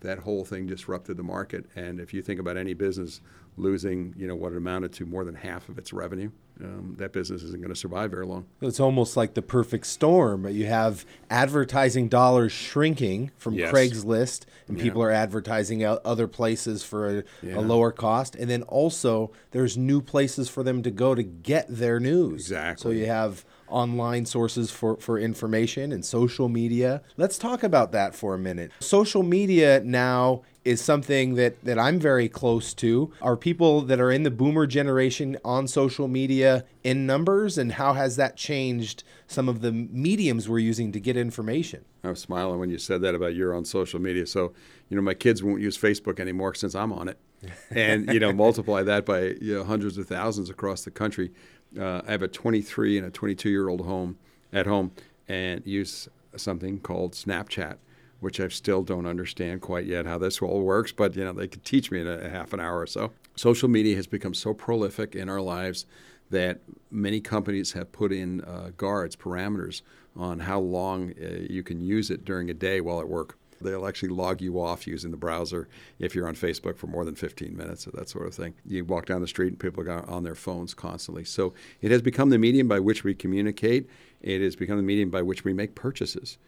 That 0.00 0.20
whole 0.20 0.44
thing 0.44 0.66
disrupted 0.66 1.16
the 1.16 1.22
market. 1.22 1.66
And 1.76 2.00
if 2.00 2.14
you 2.14 2.22
think 2.22 2.40
about 2.40 2.56
any 2.56 2.72
business 2.72 3.20
losing, 3.56 4.14
you 4.16 4.26
know, 4.26 4.36
what 4.36 4.52
it 4.52 4.56
amounted 4.56 4.92
to 4.94 5.06
more 5.06 5.24
than 5.24 5.34
half 5.34 5.68
of 5.68 5.76
its 5.76 5.92
revenue, 5.92 6.30
um, 6.62 6.94
that 6.98 7.12
business 7.12 7.42
isn't 7.42 7.60
going 7.60 7.72
to 7.72 7.78
survive 7.78 8.10
very 8.10 8.26
long. 8.26 8.46
It's 8.60 8.80
almost 8.80 9.16
like 9.16 9.34
the 9.34 9.42
perfect 9.42 9.86
storm. 9.86 10.48
You 10.48 10.66
have 10.66 11.04
advertising 11.30 12.08
dollars 12.08 12.52
shrinking 12.52 13.30
from 13.36 13.54
yes. 13.54 13.72
Craigslist, 13.72 14.44
and 14.66 14.76
yeah. 14.76 14.82
people 14.82 15.02
are 15.02 15.10
advertising 15.10 15.84
out 15.84 16.00
other 16.04 16.26
places 16.26 16.82
for 16.82 17.18
a, 17.18 17.24
yeah. 17.42 17.58
a, 17.58 17.60
lower 17.60 17.92
cost, 17.92 18.34
and 18.34 18.50
then 18.50 18.62
also 18.64 19.30
there's 19.52 19.76
new 19.76 20.00
places 20.00 20.48
for 20.48 20.62
them 20.62 20.82
to 20.82 20.90
go 20.90 21.14
to 21.14 21.22
get 21.22 21.66
their 21.68 22.00
news. 22.00 22.42
Exactly. 22.42 22.82
So 22.82 22.90
you 22.90 23.06
have 23.06 23.44
online 23.68 24.24
sources 24.26 24.70
for, 24.70 24.96
for 24.96 25.18
information 25.18 25.92
and 25.92 26.04
social 26.04 26.48
media. 26.48 27.02
Let's 27.16 27.38
talk 27.38 27.62
about 27.62 27.92
that 27.92 28.14
for 28.14 28.34
a 28.34 28.38
minute. 28.38 28.72
Social 28.80 29.22
media 29.22 29.80
now 29.84 30.42
is 30.68 30.80
something 30.80 31.34
that, 31.34 31.64
that 31.64 31.78
I'm 31.78 31.98
very 31.98 32.28
close 32.28 32.74
to. 32.74 33.12
Are 33.22 33.36
people 33.36 33.82
that 33.82 34.00
are 34.00 34.10
in 34.10 34.22
the 34.22 34.30
boomer 34.30 34.66
generation 34.66 35.36
on 35.44 35.66
social 35.66 36.08
media 36.08 36.64
in 36.84 37.06
numbers, 37.06 37.58
and 37.58 37.72
how 37.72 37.94
has 37.94 38.16
that 38.16 38.36
changed 38.36 39.02
some 39.26 39.48
of 39.48 39.60
the 39.60 39.72
mediums 39.72 40.48
we're 40.48 40.58
using 40.58 40.92
to 40.92 41.00
get 41.00 41.16
information? 41.16 41.84
I 42.04 42.10
was 42.10 42.20
smiling 42.20 42.60
when 42.60 42.70
you 42.70 42.78
said 42.78 43.00
that 43.02 43.14
about 43.14 43.34
you're 43.34 43.54
on 43.54 43.64
social 43.64 44.00
media. 44.00 44.26
So, 44.26 44.52
you 44.88 44.96
know, 44.96 45.02
my 45.02 45.14
kids 45.14 45.42
won't 45.42 45.60
use 45.60 45.76
Facebook 45.76 46.20
anymore 46.20 46.54
since 46.54 46.74
I'm 46.74 46.92
on 46.92 47.08
it. 47.08 47.18
and, 47.70 48.12
you 48.12 48.18
know, 48.18 48.32
multiply 48.32 48.82
that 48.82 49.06
by 49.06 49.36
you 49.40 49.54
know, 49.54 49.64
hundreds 49.64 49.96
of 49.96 50.08
thousands 50.08 50.50
across 50.50 50.82
the 50.82 50.90
country 50.90 51.30
uh, 51.76 52.02
I 52.06 52.12
have 52.12 52.22
a 52.22 52.28
23 52.28 52.98
and 52.98 53.06
a 53.06 53.10
22 53.10 53.50
year 53.50 53.68
old 53.68 53.84
home 53.84 54.16
at 54.52 54.66
home 54.66 54.92
and 55.26 55.66
use 55.66 56.08
something 56.36 56.80
called 56.80 57.12
Snapchat, 57.12 57.76
which 58.20 58.40
I 58.40 58.48
still 58.48 58.82
don't 58.82 59.06
understand 59.06 59.60
quite 59.60 59.86
yet 59.86 60.06
how 60.06 60.18
this 60.18 60.42
all 60.42 60.62
works, 60.62 60.92
but 60.92 61.14
you 61.16 61.24
know 61.24 61.32
they 61.32 61.48
could 61.48 61.64
teach 61.64 61.90
me 61.90 62.00
in 62.00 62.06
a, 62.06 62.18
a 62.18 62.28
half 62.28 62.52
an 62.52 62.60
hour 62.60 62.80
or 62.80 62.86
so. 62.86 63.12
Social 63.36 63.68
media 63.68 63.96
has 63.96 64.06
become 64.06 64.34
so 64.34 64.54
prolific 64.54 65.14
in 65.14 65.28
our 65.28 65.40
lives 65.40 65.86
that 66.30 66.60
many 66.90 67.20
companies 67.20 67.72
have 67.72 67.90
put 67.92 68.12
in 68.12 68.42
uh, 68.42 68.70
guards, 68.76 69.16
parameters 69.16 69.82
on 70.16 70.40
how 70.40 70.58
long 70.58 71.14
uh, 71.22 71.36
you 71.48 71.62
can 71.62 71.80
use 71.80 72.10
it 72.10 72.24
during 72.24 72.50
a 72.50 72.54
day 72.54 72.80
while 72.80 73.00
at 73.00 73.08
work. 73.08 73.38
They'll 73.60 73.86
actually 73.86 74.10
log 74.10 74.40
you 74.40 74.60
off 74.60 74.86
using 74.86 75.10
the 75.10 75.16
browser 75.16 75.68
if 75.98 76.14
you're 76.14 76.28
on 76.28 76.36
Facebook 76.36 76.76
for 76.76 76.86
more 76.86 77.04
than 77.04 77.16
15 77.16 77.56
minutes 77.56 77.86
or 77.86 77.90
that 77.92 78.08
sort 78.08 78.26
of 78.26 78.34
thing. 78.34 78.54
You 78.64 78.84
walk 78.84 79.06
down 79.06 79.20
the 79.20 79.26
street 79.26 79.48
and 79.48 79.58
people 79.58 79.88
are 79.88 80.08
on 80.08 80.22
their 80.22 80.36
phones 80.36 80.74
constantly. 80.74 81.24
So 81.24 81.54
it 81.80 81.90
has 81.90 82.02
become 82.02 82.30
the 82.30 82.38
medium 82.38 82.68
by 82.68 82.78
which 82.78 83.02
we 83.02 83.14
communicate. 83.14 83.88
It 84.20 84.40
has 84.42 84.54
become 84.54 84.76
the 84.76 84.82
medium 84.82 85.10
by 85.10 85.22
which 85.22 85.44
we 85.44 85.52
make 85.52 85.74
purchases. 85.74 86.38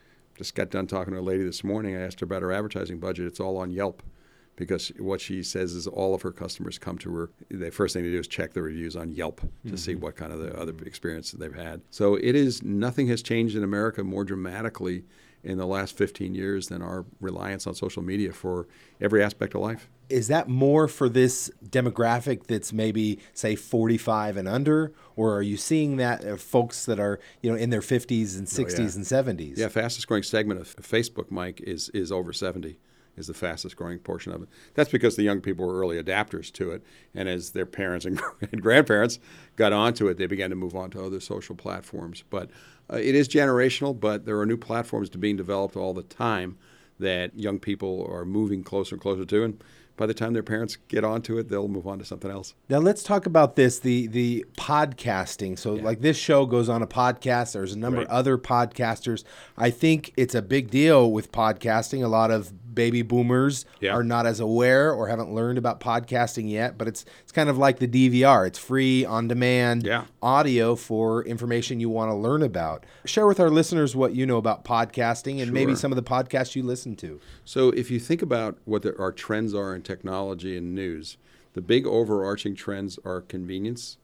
Just 0.41 0.55
got 0.55 0.71
done 0.71 0.87
talking 0.87 1.13
to 1.13 1.21
a 1.21 1.21
lady 1.21 1.45
this 1.45 1.63
morning. 1.63 1.95
I 1.95 2.01
asked 2.01 2.21
her 2.21 2.25
about 2.25 2.41
her 2.41 2.51
advertising 2.51 2.99
budget. 2.99 3.27
It's 3.27 3.41
all 3.41 3.59
on 3.59 3.71
Yelp 3.71 4.03
because 4.57 4.89
what 4.99 5.21
she 5.21 5.43
says 5.43 5.75
is 5.75 5.87
all 5.87 6.15
of 6.15 6.23
her 6.23 6.33
customers 6.33 6.79
come 6.79 6.97
to 6.97 7.15
her. 7.15 7.31
The 7.51 7.71
first 7.71 7.93
thing 7.93 8.05
they 8.05 8.11
do 8.11 8.19
is 8.19 8.27
check 8.27 8.55
the 8.55 8.63
reviews 8.63 8.97
on 8.97 9.13
Yelp 9.13 9.43
to 9.43 9.47
mm-hmm. 9.67 9.77
see 9.77 9.97
what 9.97 10.17
kind 10.17 10.33
of 10.33 10.39
the 10.39 10.59
other 10.59 10.73
experiences 10.87 11.39
they've 11.39 11.55
had. 11.55 11.83
So 11.91 12.15
it 12.15 12.35
is 12.35 12.63
nothing 12.63 13.09
has 13.09 13.23
changed 13.23 13.55
in 13.55 13.63
America 13.63 14.03
more 14.03 14.25
dramatically 14.25 15.05
in 15.43 15.59
the 15.59 15.67
last 15.67 15.97
15 15.97 16.35
years 16.35 16.69
than 16.69 16.83
our 16.83 17.05
reliance 17.21 17.67
on 17.67 17.75
social 17.75 18.03
media 18.03 18.33
for 18.33 18.69
every 19.01 19.23
aspect 19.23 19.55
of 19.55 19.61
life. 19.61 19.89
Is 20.09 20.29
that 20.29 20.49
more 20.49 20.89
for 20.89 21.09
this 21.09 21.51
demographic 21.65 22.47
that's 22.47 22.73
maybe 22.73 23.21
say 23.33 23.55
45 23.55 24.37
and 24.37 24.49
under 24.49 24.93
or 25.17 25.35
are 25.37 25.43
you 25.43 25.57
seeing 25.57 25.97
that 25.97 26.25
uh, 26.25 26.37
folks 26.37 26.85
that 26.87 26.99
are, 26.99 27.21
you 27.43 27.51
know, 27.51 27.57
in 27.57 27.71
their 27.71 27.81
50s 27.81 28.37
and 28.37 28.47
60s 28.47 28.79
oh, 28.79 28.83
yeah. 28.83 29.29
and 29.29 29.39
70s? 29.41 29.57
Yeah, 29.57 29.69
fastest 29.69 30.09
growing 30.09 30.25
segment 30.25 30.61
of 30.61 30.75
Facebook, 30.77 31.31
Mike, 31.31 31.61
is 31.61 31.91
is 31.91 32.11
over 32.11 32.33
70 32.33 32.79
is 33.21 33.29
the 33.29 33.35
fastest 33.35 33.77
growing 33.77 33.99
portion 33.99 34.33
of 34.33 34.43
it. 34.43 34.49
That's 34.75 34.91
because 34.91 35.15
the 35.15 35.23
young 35.23 35.41
people 35.41 35.67
were 35.67 35.79
early 35.79 36.03
adapters 36.03 36.51
to 36.55 36.73
it, 36.73 36.83
and 37.15 37.29
as 37.29 37.51
their 37.51 37.67
parents 37.67 38.05
and, 38.05 38.21
grandparents 38.61 39.21
got 39.57 39.73
onto 39.73 40.09
it, 40.09 40.19
they 40.19 40.27
began 40.27 40.51
to 40.51 40.57
move 40.57 40.75
on 40.75 40.91
to 40.91 41.05
other 41.05 41.21
social 41.21 41.55
platforms. 41.55 42.25
But 42.29 42.51
uh, 42.93 42.97
it 42.97 43.15
is 43.15 43.29
generational, 43.29 43.99
but 43.99 44.27
there 44.27 44.39
are 44.41 44.47
new 44.47 44.57
platforms 44.57 45.09
to 45.11 45.19
being 45.19 45.37
developed 45.37 45.77
all 45.77 45.95
the 45.95 46.03
time 46.03 46.59
that 46.99 47.39
young 47.39 47.59
people 47.59 48.07
are 48.11 48.25
moving 48.25 48.63
closer 48.65 48.97
and 48.97 49.03
closer 49.03 49.25
to, 49.25 49.45
and 49.45 49.63
by 49.97 50.07
the 50.07 50.15
time 50.15 50.33
their 50.33 50.43
parents 50.43 50.77
get 50.89 51.05
onto 51.05 51.37
it, 51.37 51.49
they'll 51.49 51.69
move 51.69 51.87
on 51.87 51.99
to 51.99 52.07
something 52.07 52.31
else. 52.31 52.55
Now 52.71 52.79
let's 52.79 53.03
talk 53.03 53.27
about 53.27 53.57
this 53.57 53.79
the 53.79 54.07
the 54.07 54.47
podcasting. 54.71 55.59
So 55.59 55.75
yeah. 55.75 55.83
like 55.83 56.01
this 56.01 56.17
show 56.17 56.47
goes 56.47 56.69
on 56.69 56.81
a 56.81 56.87
podcast. 56.87 57.55
There's 57.55 57.73
a 57.73 57.79
number 57.79 57.99
right. 57.99 58.07
of 58.07 58.13
other 58.13 58.39
podcasters. 58.39 59.25
I 59.57 59.71
think 59.71 60.13
it's 60.17 60.35
a 60.35 60.43
big 60.43 60.71
deal 60.71 61.11
with 61.11 61.33
podcasting. 61.33 62.05
A 62.05 62.09
lot 62.09 62.31
of 62.31 62.53
baby 62.73 63.03
boomers 63.03 63.65
yeah. 63.81 63.93
are 63.93 64.05
not 64.05 64.27
as 64.27 64.39
aware 64.39 64.93
or 64.93 65.09
haven't 65.09 65.35
learned 65.35 65.59
about 65.59 65.81
podcasting 65.81 66.49
yet, 66.49 66.79
but 66.79 66.87
it's 66.87 67.05
it's 67.23 67.33
kind 67.33 67.49
of 67.49 67.59
like 67.59 67.81
the 67.81 67.89
DVR. 67.89 68.47
It's 68.47 68.61
free 68.61 69.05
on 69.05 69.27
demand 69.27 69.85
yeah. 69.85 70.05
audio 70.23 70.77
for 70.77 71.25
information 71.25 71.81
you 71.81 71.91
want 71.91 72.13
to 72.13 72.15
learn 72.15 72.43
about. 72.43 72.87
Share 73.07 73.27
with 73.27 73.41
our 73.41 73.51
listeners 73.51 73.97
what 73.97 74.15
you 74.15 74.25
know 74.25 74.37
about 74.37 74.65
podcasting 74.65 75.39
and 75.39 75.47
sure. 75.47 75.53
maybe 75.53 75.75
some 75.75 75.91
of 75.91 75.97
the 75.97 76.03
podcasts 76.03 76.55
you 76.55 76.63
listen 76.63 76.95
to. 76.97 77.21
So 77.45 77.71
if 77.71 77.91
you 77.91 77.99
think 77.99 78.23
about 78.23 78.57
what 78.67 78.83
the, 78.83 78.97
our 79.01 79.11
trends 79.11 79.53
are 79.53 79.75
in 79.75 79.83
technology 79.83 80.57
and 80.57 80.77
news, 80.77 81.17
the 81.55 81.61
big 81.61 81.87
overarching 81.87 82.55
trends 82.55 82.99
are 83.05 83.21
convenience, 83.21 83.97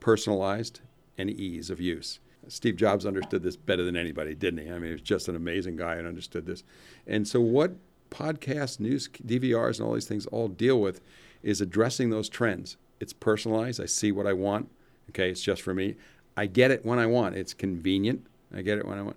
personalized, 0.00 0.80
and 1.16 1.30
ease 1.30 1.70
of 1.70 1.80
use. 1.80 2.20
Steve 2.46 2.76
Jobs 2.76 3.04
understood 3.04 3.42
this 3.42 3.56
better 3.56 3.84
than 3.84 3.96
anybody, 3.96 4.34
didn't 4.34 4.64
he? 4.64 4.70
I 4.70 4.74
mean, 4.74 4.86
he 4.86 4.92
was 4.92 5.02
just 5.02 5.28
an 5.28 5.36
amazing 5.36 5.76
guy 5.76 5.96
and 5.96 6.06
understood 6.06 6.46
this. 6.46 6.62
And 7.06 7.26
so, 7.26 7.40
what 7.40 7.72
podcast, 8.10 8.80
news, 8.80 9.08
DVRs, 9.08 9.78
and 9.78 9.86
all 9.86 9.94
these 9.94 10.06
things 10.06 10.26
all 10.26 10.48
deal 10.48 10.80
with 10.80 11.00
is 11.42 11.60
addressing 11.60 12.10
those 12.10 12.28
trends. 12.28 12.76
It's 13.00 13.12
personalized. 13.12 13.80
I 13.80 13.86
see 13.86 14.12
what 14.12 14.26
I 14.26 14.32
want. 14.32 14.70
Okay, 15.10 15.30
it's 15.30 15.42
just 15.42 15.62
for 15.62 15.74
me. 15.74 15.96
I 16.36 16.46
get 16.46 16.70
it 16.70 16.84
when 16.84 16.98
I 16.98 17.06
want. 17.06 17.36
It's 17.36 17.54
convenient. 17.54 18.26
I 18.54 18.62
get 18.62 18.78
it 18.78 18.86
when 18.86 18.98
I 18.98 19.02
want. 19.02 19.16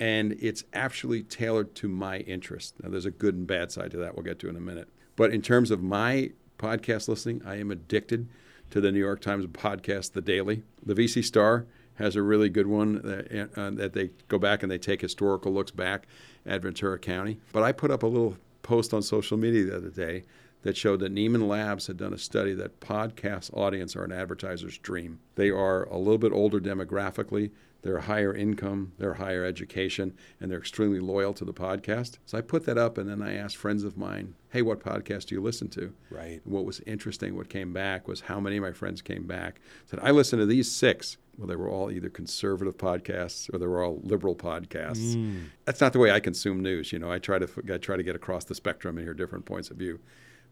And 0.00 0.32
it's 0.40 0.64
actually 0.72 1.22
tailored 1.22 1.74
to 1.76 1.88
my 1.88 2.18
interest. 2.18 2.74
Now, 2.82 2.90
there's 2.90 3.06
a 3.06 3.10
good 3.10 3.34
and 3.34 3.46
bad 3.46 3.70
side 3.70 3.90
to 3.92 3.98
that. 3.98 4.16
We'll 4.16 4.24
get 4.24 4.38
to 4.40 4.48
in 4.48 4.56
a 4.56 4.60
minute. 4.60 4.88
But 5.14 5.32
in 5.32 5.42
terms 5.42 5.70
of 5.70 5.82
my 5.82 6.30
podcast 6.58 7.08
listening, 7.08 7.42
I 7.44 7.56
am 7.56 7.70
addicted 7.70 8.28
to 8.72 8.80
the 8.80 8.90
New 8.90 8.98
York 8.98 9.20
Times 9.20 9.44
podcast, 9.46 10.12
The 10.12 10.22
Daily. 10.22 10.62
The 10.82 10.94
VC 10.94 11.22
Star 11.22 11.66
has 11.96 12.16
a 12.16 12.22
really 12.22 12.48
good 12.48 12.66
one 12.66 13.02
that, 13.02 13.50
uh, 13.54 13.70
that 13.72 13.92
they 13.92 14.10
go 14.28 14.38
back 14.38 14.62
and 14.62 14.72
they 14.72 14.78
take 14.78 15.02
historical 15.02 15.52
looks 15.52 15.70
back 15.70 16.06
at 16.46 16.62
Ventura 16.62 16.98
County. 16.98 17.38
But 17.52 17.62
I 17.64 17.72
put 17.72 17.90
up 17.90 18.02
a 18.02 18.06
little 18.06 18.38
post 18.62 18.94
on 18.94 19.02
social 19.02 19.36
media 19.36 19.64
the 19.66 19.76
other 19.76 19.90
day 19.90 20.24
that 20.62 20.78
showed 20.78 21.00
that 21.00 21.14
Nieman 21.14 21.46
Labs 21.46 21.86
had 21.86 21.98
done 21.98 22.14
a 22.14 22.18
study 22.18 22.54
that 22.54 22.80
podcast 22.80 23.52
audience 23.52 23.94
are 23.94 24.04
an 24.04 24.12
advertiser's 24.12 24.78
dream. 24.78 25.20
They 25.34 25.50
are 25.50 25.84
a 25.84 25.98
little 25.98 26.16
bit 26.16 26.32
older 26.32 26.58
demographically, 26.58 27.50
they're 27.82 27.98
higher 27.98 28.34
income, 28.34 28.92
they're 28.98 29.14
higher 29.14 29.44
education, 29.44 30.14
and 30.40 30.50
they're 30.50 30.58
extremely 30.58 31.00
loyal 31.00 31.34
to 31.34 31.44
the 31.44 31.52
podcast. 31.52 32.18
So 32.24 32.38
I 32.38 32.40
put 32.40 32.64
that 32.66 32.78
up 32.78 32.96
and 32.96 33.08
then 33.08 33.20
I 33.20 33.34
asked 33.34 33.56
friends 33.56 33.84
of 33.84 33.96
mine, 33.96 34.34
hey, 34.50 34.62
what 34.62 34.80
podcast 34.80 35.26
do 35.26 35.34
you 35.34 35.42
listen 35.42 35.68
to? 35.70 35.92
Right. 36.10 36.40
what 36.44 36.64
was 36.64 36.80
interesting, 36.86 37.36
what 37.36 37.48
came 37.48 37.72
back 37.72 38.06
was 38.06 38.22
how 38.22 38.38
many 38.38 38.56
of 38.56 38.62
my 38.62 38.72
friends 38.72 39.02
came 39.02 39.26
back, 39.26 39.60
said, 39.86 40.00
I 40.02 40.12
listen 40.12 40.38
to 40.38 40.46
these 40.46 40.70
six. 40.70 41.18
Well, 41.38 41.48
they 41.48 41.56
were 41.56 41.68
all 41.68 41.90
either 41.90 42.10
conservative 42.10 42.76
podcasts 42.76 43.52
or 43.52 43.58
they 43.58 43.66
were 43.66 43.82
all 43.82 44.00
liberal 44.04 44.36
podcasts. 44.36 45.16
Mm. 45.16 45.44
That's 45.64 45.80
not 45.80 45.94
the 45.94 45.98
way 45.98 46.12
I 46.12 46.20
consume 46.20 46.60
news. 46.62 46.92
You 46.92 46.98
know, 46.98 47.10
I 47.10 47.18
try 47.18 47.38
to 47.38 47.48
I 47.72 47.78
try 47.78 47.96
to 47.96 48.02
get 48.02 48.14
across 48.14 48.44
the 48.44 48.54
spectrum 48.54 48.98
and 48.98 49.06
hear 49.06 49.14
different 49.14 49.46
points 49.46 49.70
of 49.70 49.78
view. 49.78 49.98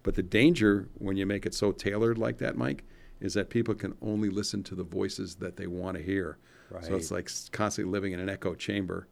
But 0.03 0.15
the 0.15 0.23
danger 0.23 0.89
when 0.95 1.19
you 1.19 1.27
make 1.27 1.45
it 1.45 1.53
so 1.53 1.71
tailored 1.71 2.17
like 2.17 2.39
that, 2.39 2.57
Mike, 2.57 2.85
is 3.21 3.35
that 3.35 3.51
people 3.51 3.75
can 3.75 3.95
only 4.01 4.31
listen 4.31 4.63
to 4.65 4.75
the 4.75 4.83
voices 4.83 5.37
that 5.37 5.57
they 5.57 5.67
want 5.67 5.99
to 5.99 6.03
hear. 6.03 6.39
Right. 6.71 6.85
So 6.85 6.97
it's 6.97 7.11
like 7.11 7.31
constantly 7.53 7.91
living 7.91 8.13
in 8.13 8.21
an 8.21 8.29
echo 8.29 8.55
chamber. 8.55 9.09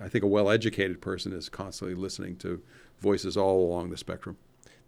I 0.00 0.08
think 0.08 0.24
a 0.24 0.28
well-educated 0.28 1.00
person 1.00 1.32
is 1.32 1.48
constantly 1.48 1.94
listening 1.94 2.36
to 2.36 2.62
voices 3.00 3.36
all 3.36 3.62
along 3.62 3.90
the 3.90 3.96
spectrum. 3.96 4.36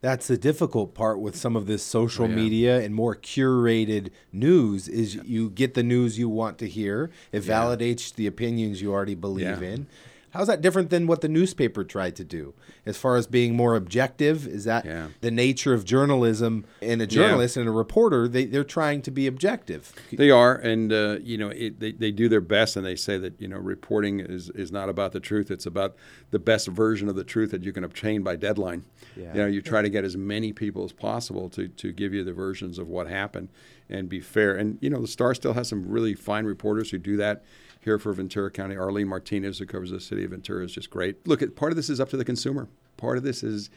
That's 0.01 0.27
the 0.27 0.37
difficult 0.37 0.95
part 0.95 1.21
with 1.21 1.37
some 1.37 1.55
of 1.55 1.67
this 1.67 1.83
social 1.83 2.25
oh, 2.25 2.29
yeah. 2.29 2.35
media 2.35 2.81
and 2.81 2.93
more 2.93 3.15
curated 3.15 4.11
news 4.33 4.89
is 4.89 5.15
yeah. 5.15 5.23
you 5.25 5.51
get 5.51 5.75
the 5.75 5.85
news 5.85 6.19
you 6.19 6.29
want 6.29 6.59
to 6.59 6.69
hear. 6.69 7.11
It 7.31 7.45
yeah. 7.45 7.55
validates 7.55 8.13
the 8.13 8.27
opinions 8.27 8.83
you 8.83 8.93
already 8.93 9.15
believe 9.15 9.63
in. 9.63 9.87
How's 10.33 10.47
that 10.47 10.63
different 10.63 10.89
than 10.89 11.07
what 11.07 11.21
the 11.21 11.29
newspaper 11.29 11.85
tried 11.85 12.17
to 12.17 12.25
do? 12.25 12.55
As 12.87 12.97
far 12.97 13.17
as 13.17 13.27
being 13.27 13.55
more 13.55 13.77
objective, 13.77 14.47
is 14.47 14.65
that 14.65 14.87
yeah. 14.87 15.09
the 15.21 15.31
nature 15.31 15.75
of 15.75 15.85
journalism? 15.85 16.65
And 16.81 17.03
a 17.03 17.07
journalist 17.07 17.57
yeah. 17.57 17.61
and 17.61 17.69
a 17.69 17.73
reporter, 17.73 18.27
they, 18.27 18.47
they're 18.47 18.65
trying 18.65 19.03
to 19.03 19.11
be 19.11 19.27
objective. 19.27 19.93
They 20.11 20.31
are, 20.31 20.55
and 20.55 20.91
uh, 20.91 21.19
you 21.23 21.37
know, 21.37 21.51
it, 21.51 21.81
they, 21.81 21.93
they 21.93 22.11
do 22.11 22.31
their 22.31 22.41
best, 22.41 22.77
and 22.77 22.85
they 22.85 22.97
say 22.97 23.19
that 23.19 23.41
you 23.41 23.47
know, 23.47 23.59
reporting 23.59 24.21
is, 24.21 24.49
is 24.51 24.73
not 24.73 24.89
about 24.89 25.13
the 25.13 25.21
truth; 25.21 25.51
it's 25.51 25.67
about 25.67 25.97
the 26.31 26.39
best 26.39 26.67
version 26.67 27.09
of 27.09 27.15
the 27.15 27.25
truth 27.25 27.51
that 27.51 27.63
you 27.63 27.73
can 27.73 27.85
obtain 27.85 28.23
by 28.23 28.37
deadline. 28.37 28.85
Yeah. 29.17 29.35
You 29.35 29.41
know, 29.43 29.47
you 29.47 29.61
try 29.61 29.83
to 29.83 29.91
get 29.91 30.03
as 30.03 30.17
many 30.17 30.55
people 30.55 30.85
as 30.85 30.93
possible 30.93 31.51
to 31.51 31.69
to 31.69 31.93
give 31.93 32.15
you 32.15 32.25
the 32.25 32.33
versions 32.33 32.79
of 32.79 32.89
what 32.89 33.07
happened 33.07 33.51
and 33.91 34.09
be 34.09 34.21
fair. 34.21 34.57
And 34.57 34.79
you 34.81 34.91
know, 34.91 35.01
the 35.01 35.09
Star 35.09 35.35
still 35.35 35.53
has 35.53 35.69
some 35.69 35.87
really 35.87 36.15
fine 36.15 36.47
reporters 36.47 36.91
who 36.91 36.99
do 36.99 37.17
that 37.19 37.45
here 37.83 37.99
for 37.99 38.13
Ventura 38.13 38.51
County. 38.51 38.77
Arlene 38.77 39.09
Martinez, 39.09 39.59
who 39.59 39.67
covers 39.67 39.91
the 39.91 40.01
city 40.01 40.25
of 40.25 40.31
Ventura, 40.31 40.65
is 40.65 40.73
just 40.73 40.91
great. 40.91 41.27
Look, 41.27 41.57
part 41.57 41.73
of 41.73 41.77
this 41.77 41.91
is 41.91 42.01
up 42.01 42.11
to 42.11 42.17
the 42.17 42.25
consumer. 42.25 42.69
Part 42.97 43.17
of 43.19 43.25
this 43.25 43.43
is, 43.43 43.71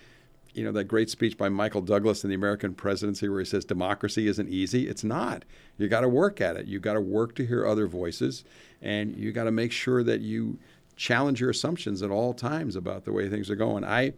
you 0.53 0.63
know, 0.63 0.71
that 0.73 0.85
great 0.85 1.09
speech 1.09 1.37
by 1.37 1.49
Michael 1.49 1.81
Douglas 1.81 2.23
in 2.23 2.29
the 2.29 2.35
American 2.35 2.75
presidency 2.75 3.27
where 3.27 3.39
he 3.39 3.45
says 3.45 3.65
democracy 3.65 4.27
isn't 4.27 4.47
easy. 4.47 4.87
It's 4.87 5.03
not. 5.03 5.43
You 5.77 5.87
got 5.87 6.01
to 6.01 6.09
work 6.09 6.39
at 6.39 6.55
it. 6.55 6.67
You 6.67 6.79
got 6.79 6.93
to 6.93 7.01
work 7.01 7.35
to 7.35 7.45
hear 7.45 7.65
other 7.65 7.87
voices, 7.87 8.43
and 8.81 9.15
you 9.17 9.31
got 9.31 9.45
to 9.45 9.51
make 9.51 9.71
sure 9.71 10.03
that 10.03 10.21
you 10.21 10.59
challenge 10.95 11.41
your 11.41 11.49
assumptions 11.49 12.01
at 12.01 12.11
all 12.11 12.33
times 12.33 12.75
about 12.75 13.05
the 13.05 13.11
way 13.11 13.27
things 13.27 13.49
are 13.49 13.55
going. 13.55 13.83
I, 13.83 14.13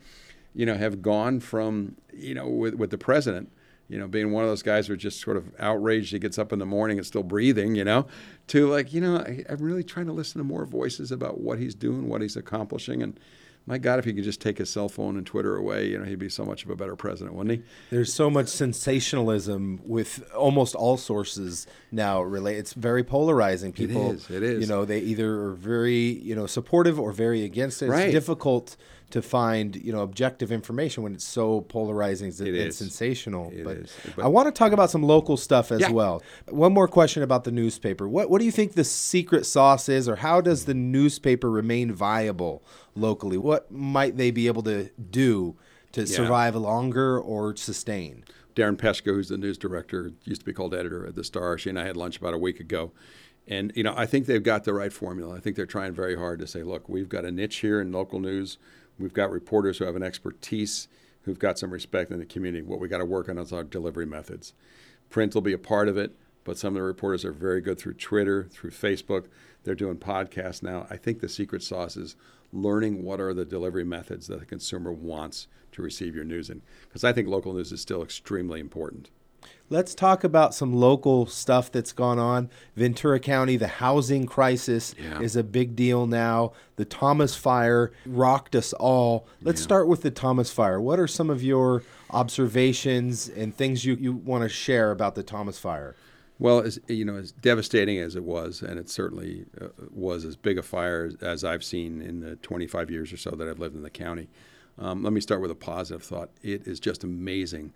you 0.53 0.65
know, 0.65 0.75
have 0.75 1.01
gone 1.01 1.39
from, 1.39 1.95
you 2.13 2.35
know, 2.35 2.47
with, 2.47 2.75
with 2.75 2.91
the 2.91 2.97
president 2.97 3.51
you 3.89 3.97
know, 3.97 4.07
being 4.07 4.31
one 4.31 4.43
of 4.43 4.49
those 4.49 4.63
guys 4.63 4.87
who's 4.87 4.97
just 4.97 5.21
sort 5.21 5.37
of 5.37 5.53
outraged 5.59 6.11
he 6.11 6.19
gets 6.19 6.37
up 6.37 6.51
in 6.51 6.59
the 6.59 6.65
morning 6.65 6.97
and 6.97 7.07
still 7.07 7.23
breathing, 7.23 7.75
you 7.75 7.83
know, 7.83 8.05
to 8.47 8.67
like, 8.67 8.93
you 8.93 9.01
know, 9.01 9.17
I, 9.17 9.45
am 9.49 9.59
really 9.59 9.83
trying 9.83 10.07
to 10.07 10.13
listen 10.13 10.39
to 10.39 10.43
more 10.43 10.65
voices 10.65 11.11
about 11.11 11.39
what 11.39 11.59
he's 11.59 11.75
doing, 11.75 12.09
what 12.09 12.21
he's 12.21 12.35
accomplishing. 12.35 13.01
And 13.01 13.17
my 13.65 13.77
God, 13.77 13.99
if 13.99 14.05
he 14.05 14.13
could 14.13 14.23
just 14.23 14.41
take 14.41 14.57
his 14.57 14.69
cell 14.69 14.87
phone 14.89 15.17
and 15.17 15.25
Twitter 15.25 15.55
away, 15.55 15.87
you 15.87 15.99
know, 15.99 16.05
he'd 16.05 16.19
be 16.19 16.29
so 16.29 16.43
much 16.45 16.63
of 16.63 16.69
a 16.69 16.75
better 16.75 16.95
president, 16.95 17.35
wouldn't 17.35 17.59
he? 17.59 17.65
There's 17.89 18.13
so 18.13 18.29
much 18.29 18.47
sensationalism 18.47 19.81
with 19.85 20.29
almost 20.33 20.73
all 20.73 20.97
sources 20.97 21.67
now. 21.91 22.21
Relate, 22.21 22.57
it's 22.57 22.73
very 22.73 23.03
polarizing. 23.03 23.73
People, 23.73 24.11
it 24.11 24.15
is. 24.15 24.29
It 24.29 24.43
is. 24.43 24.61
You 24.61 24.67
know, 24.67 24.85
they 24.85 24.99
either 24.99 25.47
are 25.47 25.53
very, 25.53 25.97
you 25.97 26.33
know, 26.33 26.45
supportive 26.45 26.97
or 26.97 27.11
very 27.11 27.43
against 27.43 27.81
it. 27.81 27.85
It's 27.85 27.91
right. 27.91 28.11
difficult 28.11 28.77
to 29.09 29.21
find 29.21 29.75
you 29.75 29.91
know 29.91 30.01
objective 30.01 30.51
information 30.51 31.03
when 31.03 31.13
it's 31.13 31.23
so 31.23 31.61
polarizing 31.61 32.27
it's, 32.27 32.39
it 32.41 32.73
sensational. 32.73 33.51
It 33.51 33.63
but, 33.63 33.77
but 34.15 34.25
I 34.25 34.27
want 34.27 34.47
to 34.47 34.51
talk 34.51 34.71
about 34.71 34.89
some 34.89 35.03
local 35.03 35.37
stuff 35.37 35.71
as 35.71 35.81
yeah. 35.81 35.91
well. 35.91 36.21
One 36.49 36.73
more 36.73 36.87
question 36.87 37.23
about 37.23 37.43
the 37.43 37.51
newspaper. 37.51 38.07
What 38.07 38.29
what 38.29 38.39
do 38.39 38.45
you 38.45 38.51
think 38.51 38.73
the 38.73 38.83
secret 38.83 39.45
sauce 39.45 39.87
is, 39.87 40.09
or 40.09 40.17
how 40.17 40.41
does 40.41 40.65
the 40.65 40.73
newspaper 40.73 41.49
remain 41.49 41.91
viable 41.91 42.63
locally? 42.95 43.37
What 43.37 43.71
might 43.71 44.17
they 44.17 44.31
be 44.31 44.47
able 44.47 44.63
to 44.63 44.89
do 45.09 45.55
to 45.93 46.01
yeah. 46.01 46.15
survive 46.15 46.55
longer 46.55 47.19
or 47.19 47.55
sustain? 47.55 48.23
Darren 48.55 48.75
Peshka, 48.75 49.13
who's 49.13 49.29
the 49.29 49.37
news 49.37 49.57
director, 49.57 50.11
used 50.23 50.41
to 50.41 50.45
be 50.45 50.51
called 50.51 50.73
editor 50.73 51.05
at 51.05 51.15
the 51.15 51.23
Star. 51.23 51.57
She 51.57 51.69
and 51.69 51.79
I 51.79 51.85
had 51.85 51.95
lunch 51.95 52.17
about 52.17 52.33
a 52.33 52.39
week 52.39 52.59
ago. 52.59 52.91
And 53.47 53.71
you 53.75 53.83
know, 53.83 53.93
I 53.95 54.05
think 54.05 54.25
they've 54.25 54.43
got 54.43 54.65
the 54.65 54.73
right 54.73 54.91
formula. 54.91 55.37
I 55.37 55.39
think 55.39 55.55
they're 55.55 55.65
trying 55.65 55.93
very 55.93 56.17
hard 56.17 56.39
to 56.39 56.47
say, 56.47 56.63
look, 56.63 56.89
we've 56.89 57.07
got 57.07 57.23
a 57.23 57.31
niche 57.31 57.57
here 57.57 57.79
in 57.79 57.91
local 57.93 58.19
news 58.19 58.57
We've 58.99 59.13
got 59.13 59.31
reporters 59.31 59.77
who 59.77 59.85
have 59.85 59.95
an 59.95 60.03
expertise, 60.03 60.87
who've 61.23 61.39
got 61.39 61.59
some 61.59 61.71
respect 61.71 62.11
in 62.11 62.19
the 62.19 62.25
community. 62.25 62.63
What 62.63 62.79
we 62.79 62.87
got 62.87 62.99
to 62.99 63.05
work 63.05 63.29
on 63.29 63.37
is 63.37 63.53
our 63.53 63.63
delivery 63.63 64.05
methods. 64.05 64.53
Print 65.09 65.33
will 65.33 65.41
be 65.41 65.53
a 65.53 65.57
part 65.57 65.87
of 65.87 65.97
it, 65.97 66.15
but 66.43 66.57
some 66.57 66.69
of 66.69 66.75
the 66.75 66.81
reporters 66.81 67.25
are 67.25 67.31
very 67.31 67.61
good 67.61 67.77
through 67.77 67.95
Twitter, 67.95 68.47
through 68.49 68.71
Facebook. 68.71 69.25
They're 69.63 69.75
doing 69.75 69.97
podcasts 69.97 70.63
now. 70.63 70.87
I 70.89 70.97
think 70.97 71.19
the 71.19 71.29
secret 71.29 71.61
sauce 71.61 71.97
is 71.97 72.15
learning 72.53 73.03
what 73.03 73.19
are 73.19 73.33
the 73.33 73.45
delivery 73.45 73.83
methods 73.83 74.27
that 74.27 74.39
the 74.39 74.45
consumer 74.45 74.91
wants 74.91 75.47
to 75.73 75.81
receive 75.81 76.15
your 76.15 76.23
news 76.23 76.49
in. 76.49 76.61
Because 76.87 77.03
I 77.03 77.13
think 77.13 77.27
local 77.27 77.53
news 77.53 77.71
is 77.71 77.81
still 77.81 78.01
extremely 78.01 78.59
important. 78.59 79.09
Let's 79.69 79.93
talk 79.93 80.23
about 80.23 80.55
some 80.55 80.73
local 80.73 81.25
stuff 81.25 81.69
that's 81.71 81.91
gone 81.91 82.19
on. 82.19 82.49
Ventura 82.77 83.19
County, 83.19 83.57
the 83.57 83.67
housing 83.67 84.25
crisis 84.25 84.95
Yeah. 84.97 85.19
is 85.19 85.35
a 85.35 85.43
big 85.43 85.75
deal 85.75 86.07
now. 86.07 86.53
The 86.77 86.85
Thomas 86.85 87.35
Fire 87.35 87.91
rocked 88.05 88.55
us 88.55 88.71
all. 88.71 89.27
Let's 89.41 89.61
start 89.61 89.89
with 89.89 90.03
the 90.03 90.11
Thomas 90.11 90.51
Fire. 90.51 90.79
What 90.79 90.99
are 91.01 91.07
some 91.07 91.29
of 91.29 91.43
your 91.43 91.83
observations 92.11 93.27
and 93.27 93.53
things 93.55 93.83
you, 93.83 93.95
you 93.95 94.13
want 94.13 94.43
to 94.43 94.49
share 94.49 94.91
about 94.91 95.15
the 95.15 95.23
Thomas 95.23 95.59
Fire? 95.59 95.95
Well, 96.39 96.59
as 96.59 96.79
you 96.87 97.03
know, 97.03 97.15
as 97.17 97.31
devastating 97.31 97.97
as 97.97 98.15
it 98.15 98.23
was, 98.23 98.61
and 98.61 98.77
it 98.79 98.89
certainly 98.89 99.45
uh, 99.59 99.67
was 99.91 100.23
as 100.23 100.35
big 100.35 100.57
a 100.59 100.63
fire 100.63 101.11
as 101.19 101.43
I've 101.43 101.63
seen 101.63 101.99
in 102.01 102.19
the 102.19 102.35
25 102.37 102.91
years 102.91 103.11
or 103.11 103.17
so 103.17 103.31
that 103.31 103.47
I've 103.49 103.59
lived 103.59 103.75
in 103.75 103.81
the 103.81 103.89
county. 103.89 104.29
Um, 104.77 105.01
let 105.03 105.13
me 105.13 105.19
start 105.19 105.41
with 105.41 105.49
a 105.49 105.55
positive 105.55 106.03
thought. 106.03 106.29
It 106.43 106.67
is 106.67 106.79
just 106.79 107.03
amazing 107.03 107.73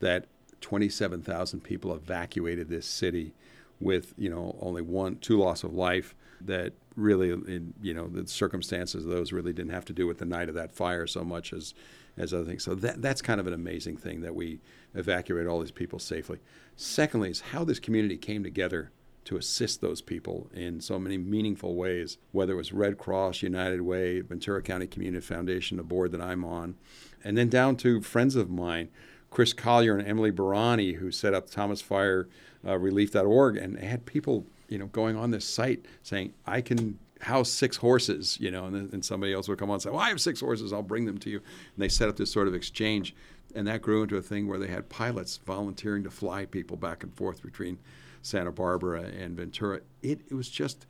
that 0.00 0.26
27,000 0.60 1.60
people 1.60 1.94
evacuated 1.94 2.68
this 2.68 2.86
city 2.86 3.34
with 3.80 4.14
you 4.16 4.28
know 4.28 4.56
only 4.60 4.82
one, 4.82 5.16
two 5.16 5.38
loss 5.38 5.64
of 5.64 5.74
life. 5.74 6.14
That 6.42 6.72
really, 6.96 7.30
in, 7.30 7.74
you 7.82 7.92
know, 7.92 8.08
the 8.08 8.26
circumstances 8.26 9.04
of 9.04 9.10
those 9.10 9.30
really 9.30 9.52
didn't 9.52 9.72
have 9.72 9.84
to 9.86 9.92
do 9.92 10.06
with 10.06 10.18
the 10.18 10.24
night 10.24 10.48
of 10.48 10.54
that 10.54 10.72
fire 10.72 11.06
so 11.06 11.22
much 11.22 11.52
as 11.52 11.74
as 12.16 12.32
other 12.34 12.44
things. 12.44 12.64
So 12.64 12.74
that 12.76 13.02
that's 13.02 13.22
kind 13.22 13.40
of 13.40 13.46
an 13.46 13.52
amazing 13.52 13.96
thing 13.96 14.20
that 14.22 14.34
we 14.34 14.60
evacuated 14.94 15.48
all 15.48 15.60
these 15.60 15.70
people 15.70 15.98
safely. 15.98 16.38
Secondly, 16.76 17.30
is 17.30 17.40
how 17.40 17.64
this 17.64 17.78
community 17.78 18.16
came 18.16 18.42
together 18.42 18.90
to 19.24 19.36
assist 19.36 19.80
those 19.80 20.00
people 20.00 20.48
in 20.52 20.80
so 20.80 20.98
many 20.98 21.18
meaningful 21.18 21.74
ways, 21.74 22.18
whether 22.32 22.54
it 22.54 22.56
was 22.56 22.72
Red 22.72 22.98
Cross, 22.98 23.42
United 23.42 23.82
Way, 23.82 24.20
Ventura 24.22 24.62
County 24.62 24.86
Community 24.86 25.24
Foundation, 25.24 25.76
the 25.76 25.82
board 25.82 26.12
that 26.12 26.22
I'm 26.22 26.44
on, 26.44 26.76
and 27.22 27.36
then 27.36 27.48
down 27.48 27.76
to 27.76 28.00
friends 28.00 28.34
of 28.34 28.50
mine, 28.50 28.88
Chris 29.30 29.52
Collier 29.52 29.96
and 29.96 30.06
Emily 30.06 30.32
Barani, 30.32 30.96
who 30.96 31.10
set 31.10 31.34
up 31.34 31.48
Thomas 31.48 31.80
Fire 31.80 32.28
uh, 32.66 32.78
and 32.78 33.78
had 33.78 34.04
people, 34.04 34.44
you 34.68 34.78
know, 34.78 34.86
going 34.86 35.16
on 35.16 35.30
this 35.30 35.44
site 35.44 35.86
saying, 36.02 36.34
"I 36.46 36.60
can 36.60 36.98
house 37.22 37.50
six 37.50 37.76
horses," 37.76 38.38
you 38.40 38.50
know, 38.50 38.66
and 38.66 38.90
then 38.90 39.02
somebody 39.02 39.32
else 39.32 39.48
would 39.48 39.58
come 39.58 39.70
on 39.70 39.74
and 39.74 39.82
say, 39.82 39.90
"Well, 39.90 40.00
I 40.00 40.08
have 40.08 40.20
six 40.20 40.40
horses. 40.40 40.72
I'll 40.72 40.82
bring 40.82 41.06
them 41.06 41.18
to 41.18 41.30
you." 41.30 41.38
And 41.38 41.78
they 41.78 41.88
set 41.88 42.08
up 42.08 42.16
this 42.16 42.32
sort 42.32 42.48
of 42.48 42.54
exchange, 42.54 43.14
and 43.54 43.66
that 43.66 43.82
grew 43.82 44.02
into 44.02 44.16
a 44.16 44.22
thing 44.22 44.48
where 44.48 44.58
they 44.58 44.66
had 44.66 44.88
pilots 44.88 45.38
volunteering 45.38 46.02
to 46.04 46.10
fly 46.10 46.44
people 46.44 46.76
back 46.76 47.02
and 47.02 47.14
forth 47.14 47.42
between 47.42 47.78
Santa 48.22 48.52
Barbara 48.52 49.02
and 49.02 49.36
Ventura. 49.36 49.80
It, 50.02 50.20
it 50.28 50.34
was 50.34 50.48
just, 50.48 50.86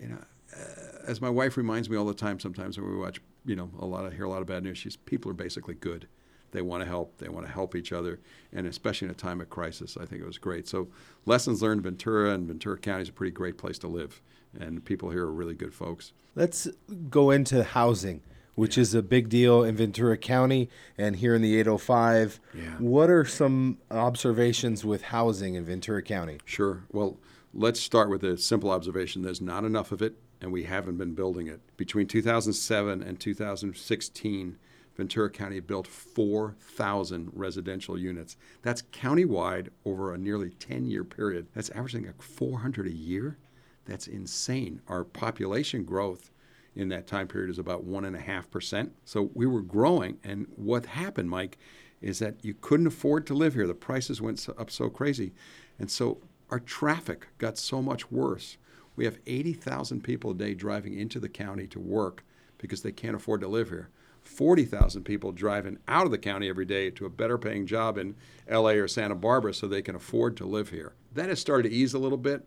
you 0.00 0.08
know, 0.08 0.18
uh, 0.54 1.06
as 1.06 1.20
my 1.20 1.30
wife 1.30 1.56
reminds 1.56 1.88
me 1.88 1.96
all 1.96 2.04
the 2.04 2.14
time. 2.14 2.40
Sometimes 2.40 2.78
when 2.78 2.90
we 2.90 2.96
watch, 2.96 3.20
you 3.46 3.56
know, 3.56 3.70
a 3.78 3.86
lot 3.86 4.04
of 4.04 4.12
hear 4.12 4.24
a 4.24 4.30
lot 4.30 4.40
of 4.40 4.46
bad 4.46 4.64
news. 4.64 4.78
She's 4.78 4.96
people 4.96 5.30
are 5.30 5.34
basically 5.34 5.74
good. 5.74 6.08
They 6.54 6.62
want 6.62 6.82
to 6.82 6.88
help. 6.88 7.18
They 7.18 7.28
want 7.28 7.46
to 7.46 7.52
help 7.52 7.74
each 7.74 7.92
other, 7.92 8.20
and 8.52 8.64
especially 8.66 9.06
in 9.06 9.10
a 9.10 9.14
time 9.14 9.40
of 9.40 9.50
crisis, 9.50 9.98
I 10.00 10.06
think 10.06 10.22
it 10.22 10.26
was 10.26 10.38
great. 10.38 10.68
So, 10.68 10.88
lessons 11.26 11.60
learned. 11.60 11.82
Ventura 11.82 12.32
and 12.32 12.46
Ventura 12.46 12.78
County 12.78 13.02
is 13.02 13.08
a 13.08 13.12
pretty 13.12 13.32
great 13.32 13.58
place 13.58 13.76
to 13.80 13.88
live, 13.88 14.22
and 14.58 14.82
people 14.84 15.10
here 15.10 15.24
are 15.24 15.32
really 15.32 15.56
good 15.56 15.74
folks. 15.74 16.12
Let's 16.36 16.68
go 17.10 17.32
into 17.32 17.64
housing, 17.64 18.22
which 18.54 18.78
is 18.78 18.94
a 18.94 19.02
big 19.02 19.28
deal 19.28 19.64
in 19.64 19.74
Ventura 19.74 20.16
County 20.16 20.70
and 20.96 21.16
here 21.16 21.34
in 21.34 21.42
the 21.42 21.58
805. 21.58 22.38
Yeah. 22.54 22.62
What 22.78 23.10
are 23.10 23.24
some 23.24 23.78
observations 23.90 24.84
with 24.84 25.02
housing 25.02 25.56
in 25.56 25.64
Ventura 25.64 26.02
County? 26.02 26.38
Sure. 26.44 26.84
Well, 26.92 27.18
let's 27.52 27.80
start 27.80 28.10
with 28.10 28.22
a 28.22 28.38
simple 28.38 28.70
observation. 28.70 29.22
There's 29.22 29.40
not 29.40 29.64
enough 29.64 29.90
of 29.90 30.00
it, 30.02 30.14
and 30.40 30.52
we 30.52 30.62
haven't 30.62 30.98
been 30.98 31.14
building 31.14 31.48
it. 31.48 31.60
Between 31.76 32.06
2007 32.06 33.02
and 33.02 33.18
2016, 33.18 34.56
Ventura 34.96 35.28
County 35.30 35.60
built 35.60 35.86
4,000 35.86 37.30
residential 37.32 37.98
units. 37.98 38.36
That's 38.62 38.82
countywide 38.82 39.68
over 39.84 40.14
a 40.14 40.18
nearly 40.18 40.50
10 40.50 40.86
year 40.86 41.04
period. 41.04 41.48
That's 41.54 41.70
averaging 41.70 42.06
like 42.06 42.22
400 42.22 42.86
a 42.86 42.92
year. 42.92 43.38
That's 43.86 44.06
insane. 44.06 44.80
Our 44.88 45.04
population 45.04 45.84
growth 45.84 46.30
in 46.76 46.88
that 46.88 47.06
time 47.06 47.28
period 47.28 47.50
is 47.50 47.58
about 47.58 47.86
1.5%. 47.86 48.90
So 49.04 49.30
we 49.34 49.46
were 49.46 49.62
growing. 49.62 50.18
And 50.24 50.46
what 50.56 50.86
happened, 50.86 51.30
Mike, 51.30 51.58
is 52.00 52.18
that 52.18 52.44
you 52.44 52.54
couldn't 52.54 52.86
afford 52.86 53.26
to 53.26 53.34
live 53.34 53.54
here. 53.54 53.66
The 53.66 53.74
prices 53.74 54.20
went 54.20 54.46
up 54.58 54.70
so 54.70 54.88
crazy. 54.88 55.32
And 55.78 55.90
so 55.90 56.18
our 56.50 56.60
traffic 56.60 57.28
got 57.38 57.58
so 57.58 57.82
much 57.82 58.10
worse. 58.10 58.58
We 58.96 59.04
have 59.04 59.18
80,000 59.26 60.02
people 60.02 60.30
a 60.30 60.34
day 60.34 60.54
driving 60.54 60.98
into 60.98 61.18
the 61.18 61.28
county 61.28 61.66
to 61.68 61.80
work 61.80 62.24
because 62.58 62.82
they 62.82 62.92
can't 62.92 63.16
afford 63.16 63.40
to 63.40 63.48
live 63.48 63.70
here. 63.70 63.88
40,000 64.34 65.04
people 65.04 65.32
driving 65.32 65.78
out 65.86 66.06
of 66.06 66.10
the 66.10 66.18
county 66.18 66.48
every 66.48 66.64
day 66.64 66.90
to 66.90 67.06
a 67.06 67.10
better 67.10 67.38
paying 67.38 67.66
job 67.66 67.96
in 67.96 68.16
LA 68.50 68.70
or 68.70 68.88
Santa 68.88 69.14
Barbara 69.14 69.54
so 69.54 69.66
they 69.66 69.82
can 69.82 69.94
afford 69.94 70.36
to 70.36 70.44
live 70.44 70.70
here. 70.70 70.94
That 71.12 71.28
has 71.28 71.40
started 71.40 71.68
to 71.68 71.74
ease 71.74 71.94
a 71.94 71.98
little 71.98 72.18
bit. 72.18 72.46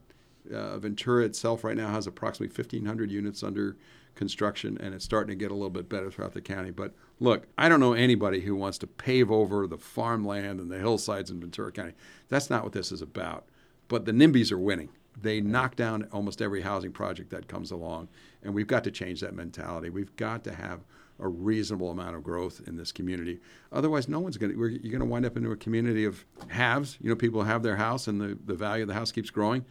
Uh, 0.53 0.77
Ventura 0.79 1.25
itself 1.25 1.63
right 1.63 1.77
now 1.77 1.89
has 1.89 2.07
approximately 2.07 2.53
1,500 2.53 3.11
units 3.11 3.43
under 3.43 3.77
construction, 4.15 4.77
and 4.81 4.93
it's 4.93 5.05
starting 5.05 5.37
to 5.37 5.41
get 5.41 5.51
a 5.51 5.53
little 5.53 5.69
bit 5.69 5.87
better 5.87 6.11
throughout 6.11 6.33
the 6.33 6.41
county. 6.41 6.71
But 6.71 6.93
look, 7.19 7.47
I 7.57 7.69
don't 7.69 7.79
know 7.79 7.93
anybody 7.93 8.41
who 8.41 8.55
wants 8.55 8.77
to 8.79 8.87
pave 8.87 9.31
over 9.31 9.67
the 9.67 9.77
farmland 9.77 10.59
and 10.59 10.69
the 10.69 10.79
hillsides 10.79 11.29
in 11.29 11.39
Ventura 11.39 11.71
County. 11.71 11.93
That's 12.27 12.49
not 12.49 12.63
what 12.63 12.73
this 12.73 12.91
is 12.91 13.01
about. 13.01 13.45
But 13.87 14.05
the 14.05 14.11
NIMBYs 14.11 14.51
are 14.51 14.57
winning. 14.57 14.89
They 15.19 15.39
knock 15.39 15.75
down 15.75 16.07
almost 16.11 16.41
every 16.41 16.61
housing 16.61 16.91
project 16.91 17.29
that 17.31 17.47
comes 17.47 17.71
along, 17.71 18.09
and 18.43 18.53
we've 18.53 18.67
got 18.67 18.83
to 18.83 18.91
change 18.91 19.21
that 19.21 19.33
mentality. 19.33 19.89
We've 19.89 20.15
got 20.15 20.43
to 20.43 20.53
have 20.53 20.81
a 21.19 21.27
reasonable 21.27 21.89
amount 21.89 22.15
of 22.15 22.23
growth 22.23 22.61
in 22.67 22.77
this 22.77 22.91
community. 22.91 23.39
Otherwise, 23.71 24.07
no 24.07 24.19
one's 24.19 24.37
going 24.37 24.51
to. 24.51 24.57
You're 24.57 24.91
going 24.91 24.99
to 24.99 25.05
wind 25.05 25.25
up 25.25 25.35
into 25.37 25.51
a 25.51 25.57
community 25.57 26.05
of 26.05 26.25
haves. 26.49 26.97
You 27.01 27.09
know, 27.09 27.15
people 27.15 27.43
have 27.43 27.63
their 27.63 27.77
house, 27.77 28.07
and 28.07 28.21
the, 28.21 28.37
the 28.45 28.53
value 28.53 28.83
of 28.83 28.87
the 28.87 28.93
house 28.93 29.11
keeps 29.11 29.29
growing, 29.29 29.65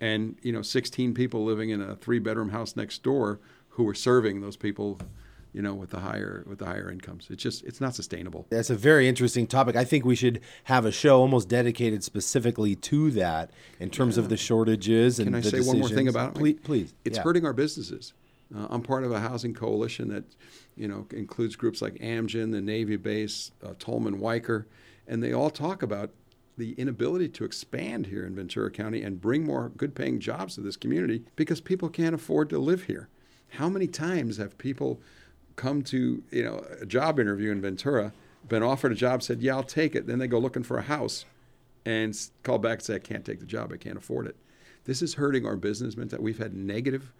and 0.00 0.36
you 0.42 0.52
know, 0.52 0.62
16 0.62 1.14
people 1.14 1.44
living 1.44 1.70
in 1.70 1.80
a 1.80 1.96
three-bedroom 1.96 2.50
house 2.50 2.76
next 2.76 3.02
door 3.02 3.40
who 3.70 3.88
are 3.88 3.94
serving 3.94 4.42
those 4.42 4.56
people, 4.56 4.98
you 5.54 5.62
know, 5.62 5.72
with 5.72 5.90
the 5.90 6.00
higher 6.00 6.44
with 6.46 6.58
the 6.58 6.66
higher 6.66 6.90
incomes. 6.90 7.28
It's 7.30 7.42
just 7.42 7.64
it's 7.64 7.80
not 7.80 7.94
sustainable. 7.94 8.46
That's 8.50 8.70
a 8.70 8.76
very 8.76 9.08
interesting 9.08 9.46
topic. 9.46 9.76
I 9.76 9.84
think 9.84 10.04
we 10.04 10.16
should 10.16 10.40
have 10.64 10.84
a 10.84 10.92
show 10.92 11.20
almost 11.20 11.48
dedicated 11.48 12.04
specifically 12.04 12.76
to 12.76 13.10
that 13.12 13.52
in 13.78 13.88
terms 13.88 14.18
of 14.18 14.28
the 14.28 14.36
shortages 14.36 15.18
and 15.18 15.28
Can 15.28 15.34
I 15.34 15.40
say 15.40 15.60
one 15.60 15.78
more 15.78 15.88
thing 15.88 16.08
about 16.08 16.30
it? 16.30 16.34
Please, 16.34 16.58
please. 16.62 16.94
It's 17.06 17.16
yeah. 17.16 17.22
hurting 17.22 17.46
our 17.46 17.54
businesses. 17.54 18.12
Uh, 18.54 18.66
I'm 18.70 18.82
part 18.82 19.04
of 19.04 19.12
a 19.12 19.20
housing 19.20 19.54
coalition 19.54 20.08
that, 20.08 20.24
you 20.80 20.88
know, 20.88 21.06
includes 21.10 21.56
groups 21.56 21.82
like 21.82 21.94
Amgen, 21.96 22.52
the 22.52 22.60
Navy 22.60 22.96
base, 22.96 23.52
uh, 23.62 23.74
Tolman 23.78 24.18
Wiker, 24.18 24.66
and 25.06 25.22
they 25.22 25.32
all 25.32 25.50
talk 25.50 25.82
about 25.82 26.10
the 26.56 26.72
inability 26.72 27.28
to 27.28 27.44
expand 27.44 28.06
here 28.06 28.24
in 28.24 28.34
Ventura 28.34 28.70
County 28.70 29.02
and 29.02 29.20
bring 29.20 29.44
more 29.44 29.70
good-paying 29.76 30.20
jobs 30.20 30.54
to 30.54 30.62
this 30.62 30.76
community 30.76 31.24
because 31.36 31.60
people 31.60 31.88
can't 31.90 32.14
afford 32.14 32.48
to 32.50 32.58
live 32.58 32.84
here. 32.84 33.08
How 33.50 33.68
many 33.68 33.86
times 33.86 34.38
have 34.38 34.56
people 34.56 35.00
come 35.56 35.82
to, 35.82 36.22
you 36.30 36.42
know, 36.42 36.64
a 36.80 36.86
job 36.86 37.20
interview 37.20 37.50
in 37.50 37.60
Ventura, 37.60 38.12
been 38.48 38.62
offered 38.62 38.92
a 38.92 38.94
job, 38.94 39.22
said, 39.22 39.42
"Yeah, 39.42 39.56
I'll 39.56 39.62
take 39.62 39.94
it," 39.94 40.06
then 40.06 40.18
they 40.18 40.26
go 40.26 40.38
looking 40.38 40.62
for 40.62 40.78
a 40.78 40.82
house, 40.82 41.26
and 41.84 42.16
call 42.42 42.58
back 42.58 42.78
and 42.78 42.82
say, 42.82 42.94
"I 42.94 42.98
can't 43.00 43.24
take 43.24 43.40
the 43.40 43.46
job. 43.46 43.70
I 43.72 43.76
can't 43.76 43.98
afford 43.98 44.26
it." 44.26 44.36
This 44.84 45.02
is 45.02 45.14
hurting 45.14 45.44
our 45.44 45.56
business. 45.56 45.96
mentality. 45.96 46.24
We've 46.24 46.38
had 46.38 46.54
negative 46.54 47.12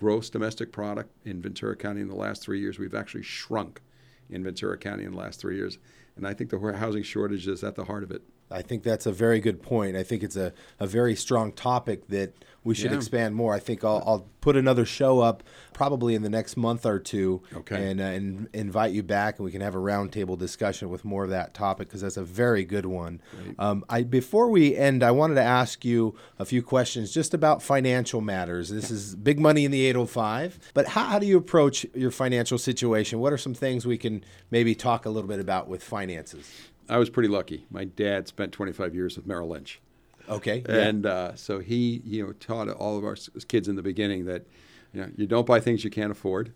gross 0.00 0.30
domestic 0.30 0.72
product 0.72 1.10
in 1.26 1.42
Ventura 1.42 1.76
County 1.76 2.00
in 2.00 2.08
the 2.08 2.16
last 2.16 2.42
three 2.42 2.58
years. 2.58 2.78
We've 2.78 2.94
actually 2.94 3.22
shrunk 3.22 3.82
in 4.30 4.42
Ventura 4.42 4.78
County 4.78 5.04
in 5.04 5.10
the 5.10 5.18
last 5.18 5.38
three 5.38 5.56
years. 5.56 5.78
And 6.16 6.26
I 6.26 6.32
think 6.32 6.48
the 6.48 6.58
housing 6.58 7.02
shortage 7.02 7.46
is 7.46 7.62
at 7.62 7.74
the 7.74 7.84
heart 7.84 8.02
of 8.02 8.10
it. 8.10 8.22
I 8.50 8.62
think 8.62 8.82
that's 8.82 9.06
a 9.06 9.12
very 9.12 9.40
good 9.40 9.62
point. 9.62 9.96
I 9.96 10.02
think 10.02 10.22
it's 10.22 10.36
a, 10.36 10.52
a 10.78 10.86
very 10.86 11.14
strong 11.14 11.52
topic 11.52 12.08
that 12.08 12.34
we 12.64 12.74
should 12.74 12.90
Yeah. 12.90 12.96
expand 12.98 13.34
more. 13.34 13.54
I 13.54 13.58
think 13.58 13.84
I'll, 13.84 14.02
I'll 14.06 14.26
put 14.42 14.56
another 14.56 14.84
show 14.84 15.20
up 15.20 15.42
probably 15.72 16.14
in 16.14 16.22
the 16.22 16.28
next 16.28 16.56
month 16.56 16.84
or 16.84 16.98
two 16.98 17.42
Okay. 17.54 17.90
and, 17.90 18.00
uh, 18.00 18.04
and 18.04 18.48
invite 18.52 18.92
you 18.92 19.02
back 19.02 19.38
and 19.38 19.44
we 19.46 19.50
can 19.50 19.60
have 19.62 19.74
a 19.74 19.78
roundtable 19.78 20.36
discussion 20.38 20.90
with 20.90 21.04
more 21.04 21.24
of 21.24 21.30
that 21.30 21.54
topic 21.54 21.88
because 21.88 22.00
that's 22.02 22.16
a 22.18 22.24
very 22.24 22.64
good 22.64 22.84
one. 22.86 23.22
Um, 23.58 23.84
I, 23.88 24.02
before 24.02 24.48
we 24.50 24.76
end, 24.76 25.02
I 25.02 25.10
wanted 25.10 25.36
to 25.36 25.42
ask 25.42 25.84
you 25.84 26.16
a 26.38 26.44
few 26.44 26.62
questions 26.62 27.12
just 27.12 27.32
about 27.32 27.62
financial 27.62 28.20
matters. 28.20 28.68
This 28.68 28.90
is 28.90 29.14
big 29.14 29.38
money 29.38 29.64
in 29.64 29.70
the 29.70 29.86
805, 29.86 30.58
but 30.74 30.88
how, 30.88 31.04
how 31.04 31.18
do 31.18 31.26
you 31.26 31.38
approach 31.38 31.86
your 31.94 32.10
financial 32.10 32.58
situation? 32.58 33.20
What 33.20 33.32
are 33.32 33.38
some 33.38 33.54
things 33.54 33.86
we 33.86 33.96
can 33.96 34.22
maybe 34.50 34.74
talk 34.74 35.06
a 35.06 35.10
little 35.10 35.28
bit 35.28 35.40
about 35.40 35.68
with 35.68 35.82
finances? 35.82 36.50
I 36.90 36.98
was 36.98 37.08
pretty 37.08 37.28
lucky. 37.28 37.66
My 37.70 37.84
dad 37.84 38.28
spent 38.28 38.52
25 38.52 38.94
years 38.94 39.16
with 39.16 39.26
Merrill 39.26 39.48
Lynch. 39.48 39.80
Okay. 40.28 40.62
yeah. 40.68 40.74
And 40.74 41.06
uh, 41.06 41.34
so 41.34 41.58
he, 41.60 42.02
you 42.04 42.26
know, 42.26 42.32
taught 42.32 42.68
all 42.68 42.98
of 42.98 43.04
our 43.04 43.16
kids 43.48 43.68
in 43.68 43.76
the 43.76 43.82
beginning 43.82 44.26
that, 44.26 44.46
you 44.92 45.00
know, 45.00 45.10
you 45.16 45.26
don't 45.26 45.46
buy 45.46 45.60
things 45.60 45.84
you 45.84 45.90
can't 45.90 46.12
afford, 46.12 46.52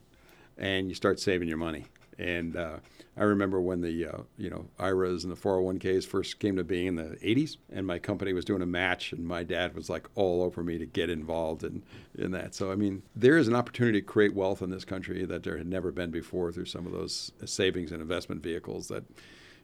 and 0.58 0.88
you 0.88 0.94
start 0.94 1.20
saving 1.20 1.48
your 1.48 1.56
money. 1.56 1.86
And 2.18 2.56
uh, 2.56 2.76
I 3.16 3.24
remember 3.24 3.60
when 3.60 3.80
the 3.80 4.06
uh, 4.06 4.18
you 4.36 4.50
know 4.50 4.66
IRAs 4.78 5.24
and 5.24 5.32
the 5.32 5.40
401ks 5.40 6.04
first 6.04 6.38
came 6.38 6.56
to 6.56 6.64
being 6.64 6.86
in 6.86 6.94
the 6.96 7.16
80s, 7.22 7.56
and 7.72 7.86
my 7.86 7.98
company 7.98 8.32
was 8.32 8.44
doing 8.44 8.62
a 8.62 8.66
match, 8.66 9.12
and 9.12 9.24
my 9.24 9.42
dad 9.42 9.74
was 9.74 9.88
like 9.88 10.08
all 10.14 10.42
over 10.42 10.62
me 10.62 10.78
to 10.78 10.86
get 10.86 11.10
involved 11.10 11.64
in, 11.64 11.82
in 12.16 12.32
that. 12.32 12.54
So 12.54 12.72
I 12.72 12.76
mean, 12.76 13.02
there 13.14 13.36
is 13.36 13.48
an 13.48 13.54
opportunity 13.54 14.00
to 14.00 14.06
create 14.06 14.34
wealth 14.34 14.62
in 14.62 14.70
this 14.70 14.84
country 14.84 15.24
that 15.24 15.42
there 15.42 15.58
had 15.58 15.66
never 15.66 15.92
been 15.92 16.10
before 16.10 16.52
through 16.52 16.66
some 16.66 16.86
of 16.86 16.92
those 16.92 17.32
savings 17.44 17.92
and 17.92 18.00
investment 18.00 18.42
vehicles 18.42 18.88
that. 18.88 19.04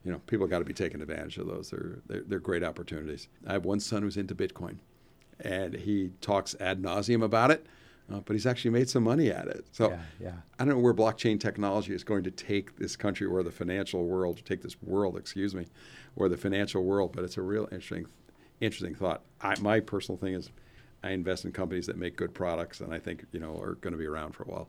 You 0.04 0.12
know, 0.12 0.18
people 0.26 0.46
got 0.46 0.60
to 0.60 0.64
be 0.64 0.72
taking 0.72 1.02
advantage 1.02 1.36
of 1.36 1.46
those. 1.46 1.70
They're, 1.70 1.98
they're, 2.06 2.22
they're 2.22 2.38
great 2.38 2.64
opportunities. 2.64 3.28
I 3.46 3.52
have 3.52 3.64
one 3.64 3.80
son 3.80 4.02
who's 4.02 4.16
into 4.16 4.34
Bitcoin, 4.34 4.76
and 5.40 5.74
he 5.74 6.12
talks 6.20 6.54
ad 6.58 6.82
nauseum 6.82 7.22
about 7.22 7.50
it 7.50 7.66
uh, 8.12 8.20
but 8.20 8.34
he's 8.34 8.46
actually 8.46 8.72
made 8.72 8.88
some 8.88 9.04
money 9.04 9.30
at 9.30 9.46
it. 9.46 9.66
So 9.72 9.90
Yeah, 9.90 10.00
yeah. 10.20 10.32
I 10.58 10.64
don't 10.64 10.74
know 10.74 10.80
where 10.80 10.94
blockchain 10.94 11.38
technology 11.38 11.94
is 11.94 12.02
going 12.02 12.24
to 12.24 12.30
take 12.30 12.76
this 12.76 12.96
country 12.96 13.26
or 13.26 13.42
the 13.42 13.52
financial 13.52 14.04
world, 14.04 14.42
take 14.44 14.62
this 14.62 14.80
world, 14.82 15.16
excuse 15.16 15.54
me, 15.54 15.66
or 16.16 16.28
the 16.28 16.36
financial 16.36 16.82
world. 16.82 17.12
But 17.14 17.24
it's 17.24 17.36
a 17.36 17.42
real 17.42 17.68
interesting, 17.70 18.06
interesting 18.60 18.94
thought. 18.94 19.22
I, 19.40 19.58
my 19.60 19.80
personal 19.80 20.18
thing 20.18 20.34
is, 20.34 20.50
I 21.02 21.10
invest 21.10 21.44
in 21.44 21.52
companies 21.52 21.86
that 21.86 21.96
make 21.96 22.16
good 22.16 22.34
products, 22.34 22.80
and 22.80 22.92
I 22.92 22.98
think 22.98 23.24
you 23.32 23.40
know 23.40 23.56
are 23.58 23.76
going 23.76 23.92
to 23.92 23.98
be 23.98 24.06
around 24.06 24.32
for 24.32 24.42
a 24.42 24.46
while. 24.46 24.68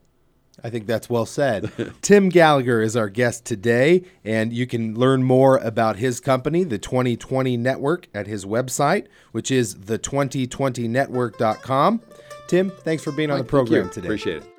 I 0.64 0.70
think 0.70 0.86
that's 0.86 1.10
well 1.10 1.26
said. 1.26 1.72
Tim 2.02 2.30
Gallagher 2.30 2.82
is 2.82 2.96
our 2.96 3.10
guest 3.10 3.44
today, 3.46 4.04
and 4.24 4.54
you 4.54 4.68
can 4.68 4.94
learn 4.96 5.24
more 5.24 5.58
about 5.58 5.96
his 5.98 6.20
company, 6.20 6.64
the 6.64 6.78
2020 6.78 7.58
Network, 7.58 8.08
at 8.14 8.28
his 8.28 8.46
website, 8.46 9.08
which 9.32 9.50
is 9.50 9.74
the2020network.com. 9.76 12.02
Tim, 12.48 12.70
thanks 12.70 13.04
for 13.04 13.12
being 13.12 13.32
on 13.32 13.40
the 13.40 13.44
program 13.44 13.90
today. 13.90 14.08
Appreciate 14.08 14.44
it. 14.44 14.51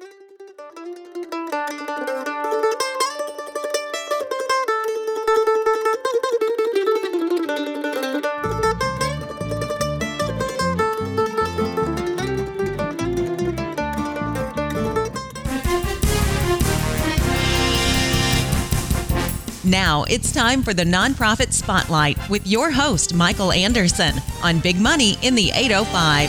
Now 19.73 20.05
it's 20.11 20.33
time 20.33 20.63
for 20.63 20.75
the 20.75 20.85
Nonprofit 20.85 21.51
Spotlight 21.51 22.19
with 22.29 22.47
your 22.47 22.71
host, 22.71 23.15
Michael 23.15 23.53
Anderson, 23.53 24.13
on 24.43 24.61
Big 24.61 24.79
Money 24.79 25.17
in 25.23 25.35
the 25.35 25.51
805. 25.51 26.29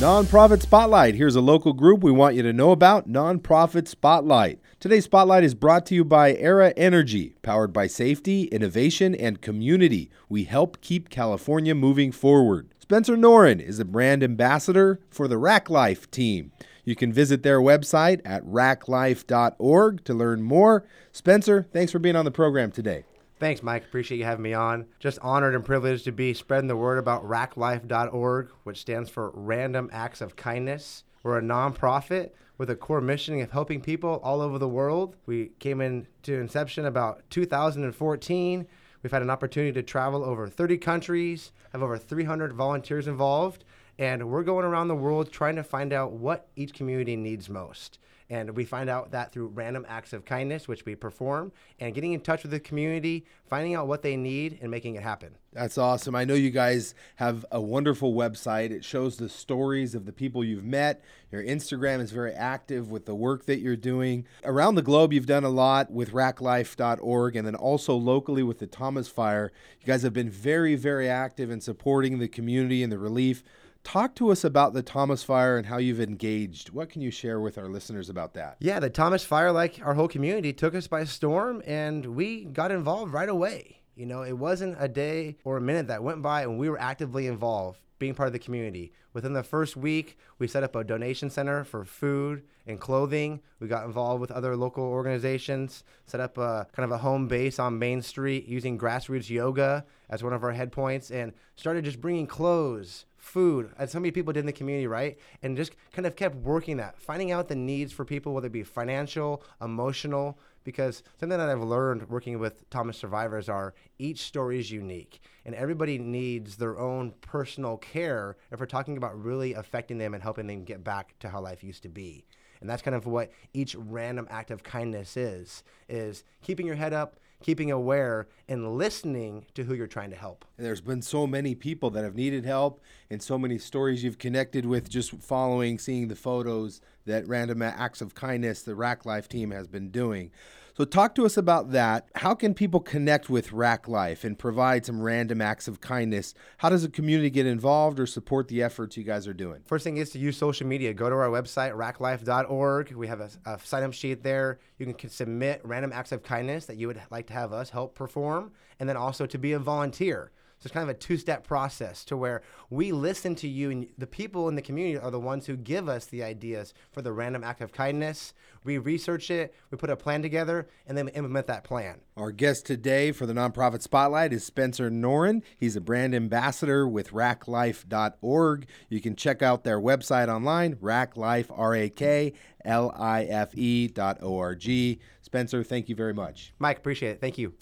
Nonprofit 0.00 0.60
Spotlight. 0.60 1.14
Here's 1.14 1.36
a 1.36 1.40
local 1.40 1.72
group 1.72 2.02
we 2.02 2.10
want 2.10 2.34
you 2.34 2.42
to 2.42 2.52
know 2.52 2.72
about 2.72 3.08
Nonprofit 3.08 3.86
Spotlight. 3.86 4.58
Today's 4.80 5.04
Spotlight 5.04 5.44
is 5.44 5.54
brought 5.54 5.86
to 5.86 5.94
you 5.94 6.04
by 6.04 6.34
Aera 6.34 6.74
Energy, 6.76 7.36
powered 7.42 7.72
by 7.72 7.86
safety, 7.86 8.46
innovation, 8.46 9.14
and 9.14 9.40
community. 9.40 10.10
We 10.28 10.42
help 10.42 10.80
keep 10.80 11.10
California 11.10 11.76
moving 11.76 12.10
forward. 12.10 12.74
Spencer 12.80 13.16
Noren 13.16 13.60
is 13.60 13.78
a 13.78 13.84
brand 13.84 14.24
ambassador 14.24 15.00
for 15.08 15.28
the 15.28 15.38
Rak 15.38 15.70
Life 15.70 16.10
team. 16.10 16.51
You 16.84 16.96
can 16.96 17.12
visit 17.12 17.42
their 17.42 17.60
website 17.60 18.20
at 18.24 18.44
raklife.org 18.44 20.04
to 20.04 20.14
learn 20.14 20.42
more. 20.42 20.84
Spencer, 21.12 21.66
thanks 21.72 21.92
for 21.92 21.98
being 21.98 22.16
on 22.16 22.24
the 22.24 22.30
program 22.30 22.72
today. 22.72 23.04
Thanks, 23.38 23.62
Mike. 23.62 23.84
Appreciate 23.84 24.18
you 24.18 24.24
having 24.24 24.42
me 24.42 24.54
on. 24.54 24.86
Just 25.00 25.18
honored 25.20 25.54
and 25.54 25.64
privileged 25.64 26.04
to 26.04 26.12
be 26.12 26.32
spreading 26.32 26.68
the 26.68 26.76
word 26.76 26.98
about 26.98 27.24
raklife.org, 27.26 28.50
which 28.62 28.80
stands 28.80 29.10
for 29.10 29.32
Random 29.34 29.90
Acts 29.92 30.20
of 30.20 30.36
Kindness. 30.36 31.04
We're 31.24 31.38
a 31.38 31.42
nonprofit 31.42 32.30
with 32.58 32.70
a 32.70 32.76
core 32.76 33.00
mission 33.00 33.40
of 33.40 33.50
helping 33.50 33.80
people 33.80 34.20
all 34.22 34.40
over 34.40 34.58
the 34.58 34.68
world. 34.68 35.16
We 35.26 35.50
came 35.58 35.80
into 35.80 36.34
inception 36.34 36.86
about 36.86 37.22
2014. 37.30 38.66
We've 39.02 39.12
had 39.12 39.22
an 39.22 39.30
opportunity 39.30 39.72
to 39.72 39.82
travel 39.82 40.24
over 40.24 40.46
30 40.46 40.78
countries, 40.78 41.50
have 41.72 41.82
over 41.82 41.98
300 41.98 42.52
volunteers 42.52 43.08
involved, 43.08 43.64
and 43.98 44.28
we're 44.28 44.42
going 44.42 44.64
around 44.64 44.88
the 44.88 44.94
world 44.94 45.30
trying 45.30 45.56
to 45.56 45.62
find 45.62 45.92
out 45.92 46.12
what 46.12 46.48
each 46.56 46.72
community 46.72 47.16
needs 47.16 47.48
most. 47.48 47.98
And 48.30 48.56
we 48.56 48.64
find 48.64 48.88
out 48.88 49.10
that 49.10 49.30
through 49.30 49.48
random 49.48 49.84
acts 49.86 50.14
of 50.14 50.24
kindness, 50.24 50.66
which 50.66 50.86
we 50.86 50.94
perform, 50.94 51.52
and 51.78 51.94
getting 51.94 52.14
in 52.14 52.20
touch 52.20 52.42
with 52.42 52.50
the 52.50 52.60
community, 52.60 53.26
finding 53.46 53.74
out 53.74 53.88
what 53.88 54.00
they 54.00 54.16
need, 54.16 54.58
and 54.62 54.70
making 54.70 54.94
it 54.94 55.02
happen. 55.02 55.36
That's 55.52 55.76
awesome. 55.76 56.14
I 56.14 56.24
know 56.24 56.32
you 56.32 56.48
guys 56.48 56.94
have 57.16 57.44
a 57.52 57.60
wonderful 57.60 58.14
website. 58.14 58.70
It 58.70 58.86
shows 58.86 59.18
the 59.18 59.28
stories 59.28 59.94
of 59.94 60.06
the 60.06 60.14
people 60.14 60.42
you've 60.42 60.64
met. 60.64 61.04
Your 61.30 61.44
Instagram 61.44 62.00
is 62.00 62.10
very 62.10 62.32
active 62.32 62.90
with 62.90 63.04
the 63.04 63.14
work 63.14 63.44
that 63.44 63.58
you're 63.58 63.76
doing. 63.76 64.26
Around 64.44 64.76
the 64.76 64.82
globe, 64.82 65.12
you've 65.12 65.26
done 65.26 65.44
a 65.44 65.50
lot 65.50 65.90
with 65.90 66.12
raklife.org 66.12 67.36
and 67.36 67.46
then 67.46 67.54
also 67.54 67.94
locally 67.94 68.42
with 68.42 68.60
the 68.60 68.66
Thomas 68.66 69.08
Fire. 69.08 69.52
You 69.78 69.86
guys 69.86 70.02
have 70.04 70.14
been 70.14 70.30
very, 70.30 70.74
very 70.74 71.06
active 71.06 71.50
in 71.50 71.60
supporting 71.60 72.18
the 72.18 72.28
community 72.28 72.82
and 72.82 72.90
the 72.90 72.98
relief. 72.98 73.44
Talk 73.84 74.14
to 74.16 74.30
us 74.30 74.44
about 74.44 74.74
the 74.74 74.82
Thomas 74.82 75.24
Fire 75.24 75.56
and 75.56 75.66
how 75.66 75.78
you've 75.78 76.00
engaged. 76.00 76.70
What 76.70 76.88
can 76.88 77.02
you 77.02 77.10
share 77.10 77.40
with 77.40 77.58
our 77.58 77.68
listeners 77.68 78.08
about 78.08 78.34
that? 78.34 78.56
Yeah, 78.60 78.80
the 78.80 78.88
Thomas 78.88 79.24
Fire, 79.24 79.52
like 79.52 79.80
our 79.84 79.94
whole 79.94 80.08
community, 80.08 80.52
took 80.52 80.74
us 80.74 80.86
by 80.86 81.04
storm, 81.04 81.62
and 81.66 82.06
we 82.14 82.44
got 82.44 82.70
involved 82.70 83.12
right 83.12 83.28
away. 83.28 83.82
You 83.94 84.06
know, 84.06 84.22
it 84.22 84.38
wasn't 84.38 84.76
a 84.78 84.88
day 84.88 85.36
or 85.44 85.56
a 85.56 85.60
minute 85.60 85.88
that 85.88 86.02
went 86.02 86.22
by 86.22 86.42
and 86.42 86.58
we 86.58 86.70
were 86.70 86.80
actively 86.80 87.26
involved, 87.26 87.80
being 87.98 88.14
part 88.14 88.28
of 88.28 88.32
the 88.32 88.38
community. 88.38 88.92
Within 89.12 89.34
the 89.34 89.42
first 89.42 89.76
week, 89.76 90.16
we 90.38 90.48
set 90.48 90.62
up 90.62 90.74
a 90.74 90.84
donation 90.84 91.28
center 91.28 91.62
for 91.64 91.84
food 91.84 92.42
and 92.66 92.80
clothing. 92.80 93.40
We 93.60 93.68
got 93.68 93.84
involved 93.84 94.20
with 94.20 94.30
other 94.30 94.56
local 94.56 94.84
organizations, 94.84 95.84
set 96.06 96.20
up 96.20 96.38
a 96.38 96.66
kind 96.72 96.84
of 96.84 96.92
a 96.92 96.98
home 96.98 97.28
base 97.28 97.58
on 97.58 97.78
Main 97.78 98.00
Street 98.00 98.46
using 98.46 98.78
grassroots 98.78 99.28
yoga 99.28 99.84
as 100.08 100.22
one 100.22 100.32
of 100.32 100.44
our 100.44 100.52
head 100.52 100.72
points, 100.72 101.10
and 101.10 101.32
started 101.56 101.84
just 101.84 102.00
bringing 102.00 102.26
clothes, 102.26 103.04
food, 103.22 103.70
as 103.78 103.92
so 103.92 104.00
many 104.00 104.10
people 104.10 104.32
did 104.32 104.40
in 104.40 104.46
the 104.46 104.52
community, 104.52 104.88
right? 104.88 105.16
And 105.42 105.56
just 105.56 105.76
kind 105.92 106.06
of 106.06 106.16
kept 106.16 106.34
working 106.34 106.78
that, 106.78 106.98
finding 106.98 107.30
out 107.30 107.46
the 107.46 107.54
needs 107.54 107.92
for 107.92 108.04
people, 108.04 108.34
whether 108.34 108.48
it 108.48 108.52
be 108.52 108.64
financial, 108.64 109.44
emotional, 109.60 110.38
because 110.64 111.04
something 111.20 111.38
that 111.38 111.48
I've 111.48 111.62
learned 111.62 112.08
working 112.08 112.40
with 112.40 112.68
Thomas 112.68 112.98
survivors 112.98 113.48
are 113.48 113.74
each 113.98 114.22
story 114.22 114.58
is 114.58 114.72
unique 114.72 115.20
and 115.44 115.54
everybody 115.54 115.98
needs 115.98 116.56
their 116.56 116.78
own 116.78 117.12
personal 117.20 117.76
care 117.76 118.36
if 118.50 118.58
we're 118.58 118.66
talking 118.66 118.96
about 118.96 119.20
really 119.22 119.54
affecting 119.54 119.98
them 119.98 120.14
and 120.14 120.22
helping 120.22 120.48
them 120.48 120.64
get 120.64 120.82
back 120.82 121.14
to 121.20 121.28
how 121.28 121.40
life 121.40 121.62
used 121.62 121.84
to 121.84 121.88
be. 121.88 122.24
And 122.60 122.68
that's 122.68 122.82
kind 122.82 122.94
of 122.96 123.06
what 123.06 123.30
each 123.52 123.76
random 123.76 124.26
act 124.30 124.50
of 124.50 124.62
kindness 124.62 125.16
is 125.16 125.62
is 125.88 126.24
keeping 126.42 126.66
your 126.66 126.76
head 126.76 126.92
up, 126.92 127.18
keeping 127.42 127.70
aware 127.70 128.28
and 128.48 128.76
listening 128.76 129.46
to 129.54 129.64
who 129.64 129.74
you're 129.74 129.86
trying 129.86 130.10
to 130.10 130.16
help. 130.16 130.44
And 130.56 130.66
there's 130.66 130.80
been 130.80 131.02
so 131.02 131.26
many 131.26 131.54
people 131.54 131.90
that 131.90 132.04
have 132.04 132.14
needed 132.14 132.44
help 132.44 132.80
and 133.10 133.22
so 133.22 133.38
many 133.38 133.58
stories 133.58 134.02
you've 134.04 134.18
connected 134.18 134.64
with 134.64 134.88
just 134.88 135.12
following, 135.12 135.78
seeing 135.78 136.08
the 136.08 136.16
photos 136.16 136.80
that 137.04 137.26
Random 137.26 137.62
Acts 137.62 138.00
of 138.00 138.14
Kindness, 138.14 138.62
the 138.62 138.74
Rak 138.74 139.04
Life 139.04 139.28
team, 139.28 139.50
has 139.50 139.66
been 139.66 139.90
doing. 139.90 140.30
So, 140.74 140.86
talk 140.86 141.14
to 141.16 141.26
us 141.26 141.36
about 141.36 141.72
that. 141.72 142.08
How 142.16 142.34
can 142.34 142.54
people 142.54 142.80
connect 142.80 143.28
with 143.28 143.52
Rak 143.52 143.88
Life 143.88 144.24
and 144.24 144.38
provide 144.38 144.86
some 144.86 145.02
random 145.02 145.42
acts 145.42 145.68
of 145.68 145.82
kindness? 145.82 146.32
How 146.58 146.70
does 146.70 146.80
the 146.80 146.88
community 146.88 147.28
get 147.28 147.44
involved 147.44 148.00
or 148.00 148.06
support 148.06 148.48
the 148.48 148.62
efforts 148.62 148.96
you 148.96 149.04
guys 149.04 149.28
are 149.28 149.34
doing? 149.34 149.60
First 149.66 149.84
thing 149.84 149.98
is 149.98 150.08
to 150.10 150.18
use 150.18 150.38
social 150.38 150.66
media. 150.66 150.94
Go 150.94 151.10
to 151.10 151.16
our 151.16 151.28
website, 151.28 151.76
raklife.org. 151.76 152.92
We 152.92 153.06
have 153.06 153.20
a, 153.20 153.28
a 153.44 153.58
sign 153.62 153.82
up 153.82 153.92
sheet 153.92 154.22
there. 154.22 154.60
You 154.78 154.94
can 154.94 155.10
submit 155.10 155.60
random 155.62 155.92
acts 155.92 156.10
of 156.10 156.22
kindness 156.22 156.64
that 156.66 156.78
you 156.78 156.86
would 156.86 157.00
like 157.10 157.26
to 157.26 157.34
have 157.34 157.52
us 157.52 157.68
help 157.68 157.94
perform, 157.94 158.52
and 158.80 158.88
then 158.88 158.96
also 158.96 159.26
to 159.26 159.36
be 159.36 159.52
a 159.52 159.58
volunteer. 159.58 160.32
So 160.62 160.68
it's 160.68 160.74
kind 160.74 160.88
of 160.88 160.94
a 160.94 160.98
two 160.98 161.16
step 161.16 161.44
process 161.44 162.04
to 162.04 162.16
where 162.16 162.40
we 162.70 162.92
listen 162.92 163.34
to 163.34 163.48
you, 163.48 163.72
and 163.72 163.88
the 163.98 164.06
people 164.06 164.48
in 164.48 164.54
the 164.54 164.62
community 164.62 164.96
are 164.96 165.10
the 165.10 165.18
ones 165.18 165.44
who 165.44 165.56
give 165.56 165.88
us 165.88 166.06
the 166.06 166.22
ideas 166.22 166.72
for 166.92 167.02
the 167.02 167.12
random 167.12 167.42
act 167.42 167.62
of 167.62 167.72
kindness. 167.72 168.32
We 168.62 168.78
research 168.78 169.28
it, 169.32 169.56
we 169.72 169.76
put 169.76 169.90
a 169.90 169.96
plan 169.96 170.22
together, 170.22 170.68
and 170.86 170.96
then 170.96 171.06
we 171.06 171.12
implement 171.12 171.48
that 171.48 171.64
plan. 171.64 172.02
Our 172.16 172.30
guest 172.30 172.64
today 172.64 173.10
for 173.10 173.26
the 173.26 173.32
Nonprofit 173.32 173.82
Spotlight 173.82 174.32
is 174.32 174.44
Spencer 174.44 174.88
Noren. 174.88 175.42
He's 175.58 175.74
a 175.74 175.80
brand 175.80 176.14
ambassador 176.14 176.86
with 176.86 177.10
raklife.org. 177.10 178.66
You 178.88 179.00
can 179.00 179.16
check 179.16 179.42
out 179.42 179.64
their 179.64 179.80
website 179.80 180.28
online, 180.28 180.76
raklife, 180.76 181.46
R 181.50 181.74
A 181.74 181.88
K 181.88 182.34
L 182.64 182.94
I 182.96 183.24
F 183.24 183.58
E 183.58 183.88
dot 183.88 184.18
O 184.22 184.38
R 184.38 184.54
G. 184.54 185.00
Spencer, 185.22 185.64
thank 185.64 185.88
you 185.88 185.96
very 185.96 186.14
much. 186.14 186.54
Mike, 186.60 186.78
appreciate 186.78 187.10
it. 187.10 187.20
Thank 187.20 187.36
you. 187.36 187.52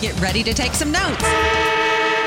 Get 0.00 0.18
ready 0.22 0.42
to 0.42 0.54
take 0.54 0.72
some 0.72 0.90
notes. 0.90 1.79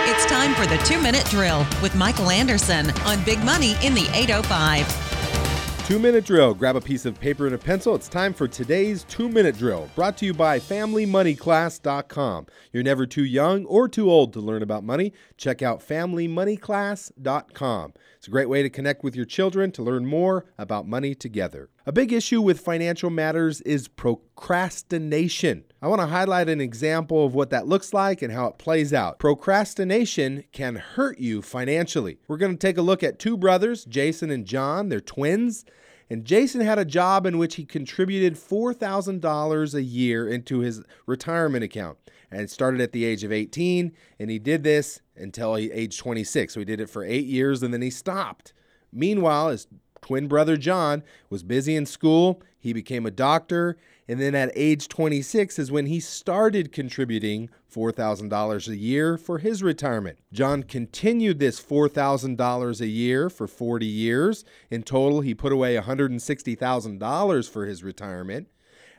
It's 0.05 0.25
time 0.25 0.53
for 0.53 0.65
the 0.65 0.75
two 0.83 1.01
minute 1.01 1.23
drill 1.27 1.65
with 1.81 1.95
Michael 1.95 2.29
Anderson 2.29 2.89
on 3.05 3.23
Big 3.23 3.41
Money 3.41 3.77
in 3.81 3.93
the 3.93 4.05
805. 4.13 5.87
Two 5.87 5.97
minute 5.97 6.25
drill. 6.25 6.53
Grab 6.53 6.75
a 6.75 6.81
piece 6.81 7.05
of 7.05 7.17
paper 7.17 7.45
and 7.45 7.55
a 7.55 7.57
pencil. 7.57 7.95
It's 7.95 8.09
time 8.09 8.33
for 8.33 8.45
today's 8.45 9.05
two 9.05 9.29
minute 9.29 9.57
drill, 9.57 9.89
brought 9.95 10.17
to 10.17 10.25
you 10.25 10.33
by 10.33 10.59
FamilyMoneyClass.com. 10.59 12.47
You're 12.73 12.83
never 12.83 13.05
too 13.05 13.23
young 13.23 13.63
or 13.63 13.87
too 13.87 14.11
old 14.11 14.33
to 14.33 14.41
learn 14.41 14.61
about 14.61 14.83
money. 14.83 15.13
Check 15.37 15.61
out 15.61 15.79
FamilyMoneyClass.com. 15.79 17.93
It's 18.23 18.29
a 18.29 18.31
great 18.31 18.47
way 18.47 18.63
to 18.63 18.69
connect 18.69 19.03
with 19.03 19.17
your 19.17 19.25
children 19.25 19.69
to 19.73 19.83
learn 19.83 20.05
more 20.05 20.45
about 20.57 20.87
money 20.87 21.13
together. 21.13 21.69
A 21.85 21.91
big 21.91 22.13
issue 22.13 22.39
with 22.39 22.61
financial 22.61 23.09
matters 23.09 23.59
is 23.59 23.89
procrastination. 23.89 25.65
I 25.81 25.89
want 25.89 25.99
to 25.99 26.07
highlight 26.07 26.47
an 26.47 26.61
example 26.61 27.25
of 27.25 27.35
what 27.35 27.49
that 27.49 27.67
looks 27.67 27.93
like 27.93 28.21
and 28.21 28.31
how 28.31 28.47
it 28.47 28.57
plays 28.57 28.93
out. 28.93 29.19
Procrastination 29.19 30.45
can 30.53 30.77
hurt 30.77 31.19
you 31.19 31.41
financially. 31.41 32.17
We're 32.29 32.37
going 32.37 32.53
to 32.53 32.57
take 32.57 32.77
a 32.77 32.81
look 32.81 33.03
at 33.03 33.19
two 33.19 33.35
brothers, 33.35 33.83
Jason 33.83 34.31
and 34.31 34.45
John. 34.45 34.87
They're 34.87 35.01
twins. 35.01 35.65
And 36.09 36.25
Jason 36.25 36.61
had 36.61 36.79
a 36.79 36.85
job 36.85 37.25
in 37.25 37.37
which 37.37 37.55
he 37.55 37.65
contributed 37.65 38.35
$4,000 38.35 39.73
a 39.73 39.83
year 39.83 40.27
into 40.27 40.59
his 40.59 40.81
retirement 41.05 41.63
account. 41.63 41.97
And 42.31 42.49
started 42.49 42.81
at 42.81 42.93
the 42.93 43.05
age 43.05 43.23
of 43.23 43.31
18, 43.31 43.91
and 44.19 44.29
he 44.31 44.39
did 44.39 44.63
this 44.63 45.01
until 45.15 45.53
he 45.53 45.71
age 45.71 45.99
26. 45.99 46.53
So 46.53 46.61
he 46.61 46.65
did 46.65 46.81
it 46.81 46.89
for 46.89 47.03
eight 47.03 47.25
years 47.25 47.61
and 47.61 47.71
then 47.71 47.83
he 47.83 47.91
stopped. 47.91 48.53
Meanwhile, 48.91 49.49
his 49.49 49.67
twin 50.01 50.27
brother 50.27 50.57
John 50.57 51.03
was 51.29 51.43
busy 51.43 51.75
in 51.75 51.85
school. 51.85 52.41
He 52.59 52.73
became 52.73 53.05
a 53.05 53.11
doctor. 53.11 53.77
And 54.07 54.19
then 54.19 54.35
at 54.35 54.51
age 54.53 54.89
26 54.89 55.57
is 55.57 55.71
when 55.71 55.85
he 55.85 55.99
started 55.99 56.71
contributing 56.71 57.49
$4,000 57.73 58.67
a 58.67 58.75
year 58.75 59.17
for 59.17 59.37
his 59.37 59.63
retirement. 59.63 60.19
John 60.33 60.63
continued 60.63 61.39
this 61.39 61.61
$4,000 61.61 62.81
a 62.81 62.87
year 62.87 63.29
for 63.29 63.47
40 63.47 63.85
years. 63.85 64.43
In 64.69 64.83
total, 64.83 65.21
he 65.21 65.33
put 65.33 65.53
away 65.53 65.75
$160,000 65.77 67.49
for 67.49 67.65
his 67.65 67.83
retirement. 67.83 68.47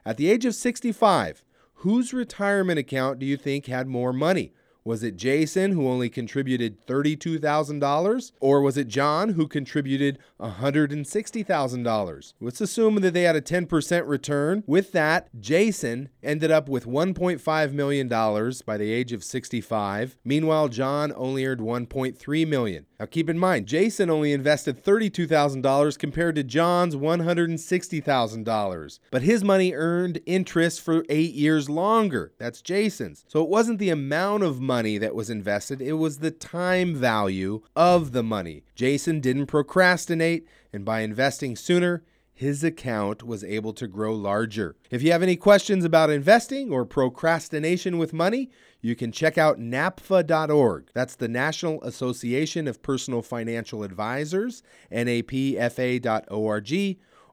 At 0.06 0.16
the 0.16 0.30
age 0.30 0.44
of 0.46 0.54
65, 0.54 1.44
whose 1.74 2.14
retirement 2.14 2.78
account 2.78 3.18
do 3.18 3.26
you 3.26 3.36
think 3.36 3.66
had 3.66 3.86
more 3.86 4.12
money? 4.12 4.52
Was 4.86 5.02
it 5.02 5.16
Jason 5.16 5.72
who 5.72 5.88
only 5.88 6.10
contributed 6.10 6.86
$32,000? 6.86 8.32
Or 8.38 8.60
was 8.60 8.76
it 8.76 8.86
John 8.86 9.30
who 9.30 9.48
contributed 9.48 10.18
$160,000? 10.38 12.34
Let's 12.38 12.60
assume 12.60 12.96
that 12.96 13.14
they 13.14 13.22
had 13.22 13.34
a 13.34 13.40
10% 13.40 14.06
return. 14.06 14.62
With 14.66 14.92
that, 14.92 15.30
Jason 15.40 16.10
ended 16.22 16.50
up 16.50 16.68
with 16.68 16.84
$1.5 16.84 17.72
million 17.72 18.08
by 18.08 18.76
the 18.76 18.92
age 18.92 19.14
of 19.14 19.24
65. 19.24 20.18
Meanwhile, 20.22 20.68
John 20.68 21.14
only 21.16 21.46
earned 21.46 21.62
1.3 21.62 22.46
million. 22.46 22.84
Now 23.00 23.06
keep 23.06 23.30
in 23.30 23.38
mind, 23.38 23.66
Jason 23.66 24.10
only 24.10 24.34
invested 24.34 24.84
$32,000 24.84 25.98
compared 25.98 26.34
to 26.34 26.44
John's 26.44 26.94
$160,000. 26.94 28.98
But 29.10 29.22
his 29.22 29.42
money 29.42 29.72
earned 29.72 30.20
interest 30.26 30.82
for 30.82 31.06
eight 31.08 31.32
years 31.32 31.70
longer. 31.70 32.32
That's 32.38 32.60
Jason's. 32.60 33.24
So 33.28 33.42
it 33.42 33.48
wasn't 33.48 33.78
the 33.78 33.88
amount 33.88 34.42
of 34.42 34.60
money 34.60 34.73
money 34.74 34.98
that 34.98 35.14
was 35.14 35.30
invested, 35.30 35.80
it 35.80 35.92
was 35.92 36.18
the 36.18 36.32
time 36.32 36.96
value 36.96 37.62
of 37.76 38.10
the 38.10 38.24
money. 38.24 38.64
Jason 38.74 39.20
didn't 39.20 39.46
procrastinate, 39.46 40.48
and 40.72 40.84
by 40.84 41.02
investing 41.02 41.54
sooner, 41.54 42.02
his 42.32 42.64
account 42.64 43.22
was 43.22 43.44
able 43.44 43.72
to 43.72 43.86
grow 43.86 44.12
larger. 44.12 44.74
If 44.90 45.00
you 45.00 45.12
have 45.12 45.22
any 45.22 45.36
questions 45.36 45.84
about 45.84 46.10
investing 46.10 46.72
or 46.72 46.84
procrastination 46.84 47.98
with 47.98 48.12
money, 48.12 48.50
you 48.80 48.96
can 48.96 49.12
check 49.12 49.38
out 49.38 49.60
napfa.org. 49.60 50.90
That's 50.92 51.14
the 51.14 51.28
National 51.28 51.80
Association 51.84 52.66
of 52.66 52.82
Personal 52.82 53.22
Financial 53.22 53.84
Advisors, 53.84 54.64
napfa.org. 54.90 56.72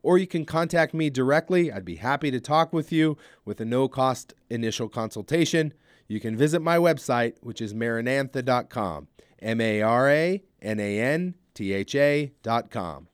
Or 0.04 0.18
you 0.20 0.28
can 0.28 0.46
contact 0.46 0.94
me 0.94 1.10
directly. 1.10 1.72
I'd 1.72 1.86
be 1.86 1.96
happy 1.96 2.30
to 2.30 2.40
talk 2.40 2.72
with 2.72 2.92
you 2.92 3.18
with 3.46 3.60
a 3.60 3.66
no 3.66 3.88
cost 3.88 4.36
initial 4.52 4.90
consultation 4.90 5.74
you 6.12 6.20
can 6.20 6.36
visit 6.36 6.62
my 6.62 6.78
website, 6.78 7.36
which 7.40 7.62
is 7.62 7.74
maranantha.com. 7.74 9.08
M 9.42 9.62
A 9.62 9.82
R 9.82 10.10
A 10.10 10.44
N 10.62 10.80
A 10.80 11.00
N 11.00 11.36
T 11.54 11.74
H 11.74 11.96
A.com. 11.96 13.08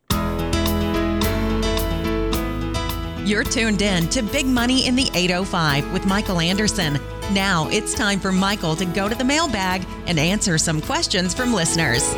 You're 3.23 3.43
tuned 3.43 3.81
in 3.81 4.07
to 4.09 4.23
Big 4.23 4.45
Money 4.45 4.87
in 4.87 4.95
the 4.95 5.09
805 5.13 5.91
with 5.91 6.05
Michael 6.05 6.39
Anderson. 6.39 6.93
Now 7.33 7.67
it's 7.69 7.93
time 7.93 8.19
for 8.19 8.31
Michael 8.31 8.75
to 8.77 8.85
go 8.85 9.07
to 9.07 9.15
the 9.15 9.23
mailbag 9.23 9.85
and 10.07 10.17
answer 10.17 10.57
some 10.57 10.81
questions 10.81 11.33
from 11.33 11.53
listeners. 11.53 12.15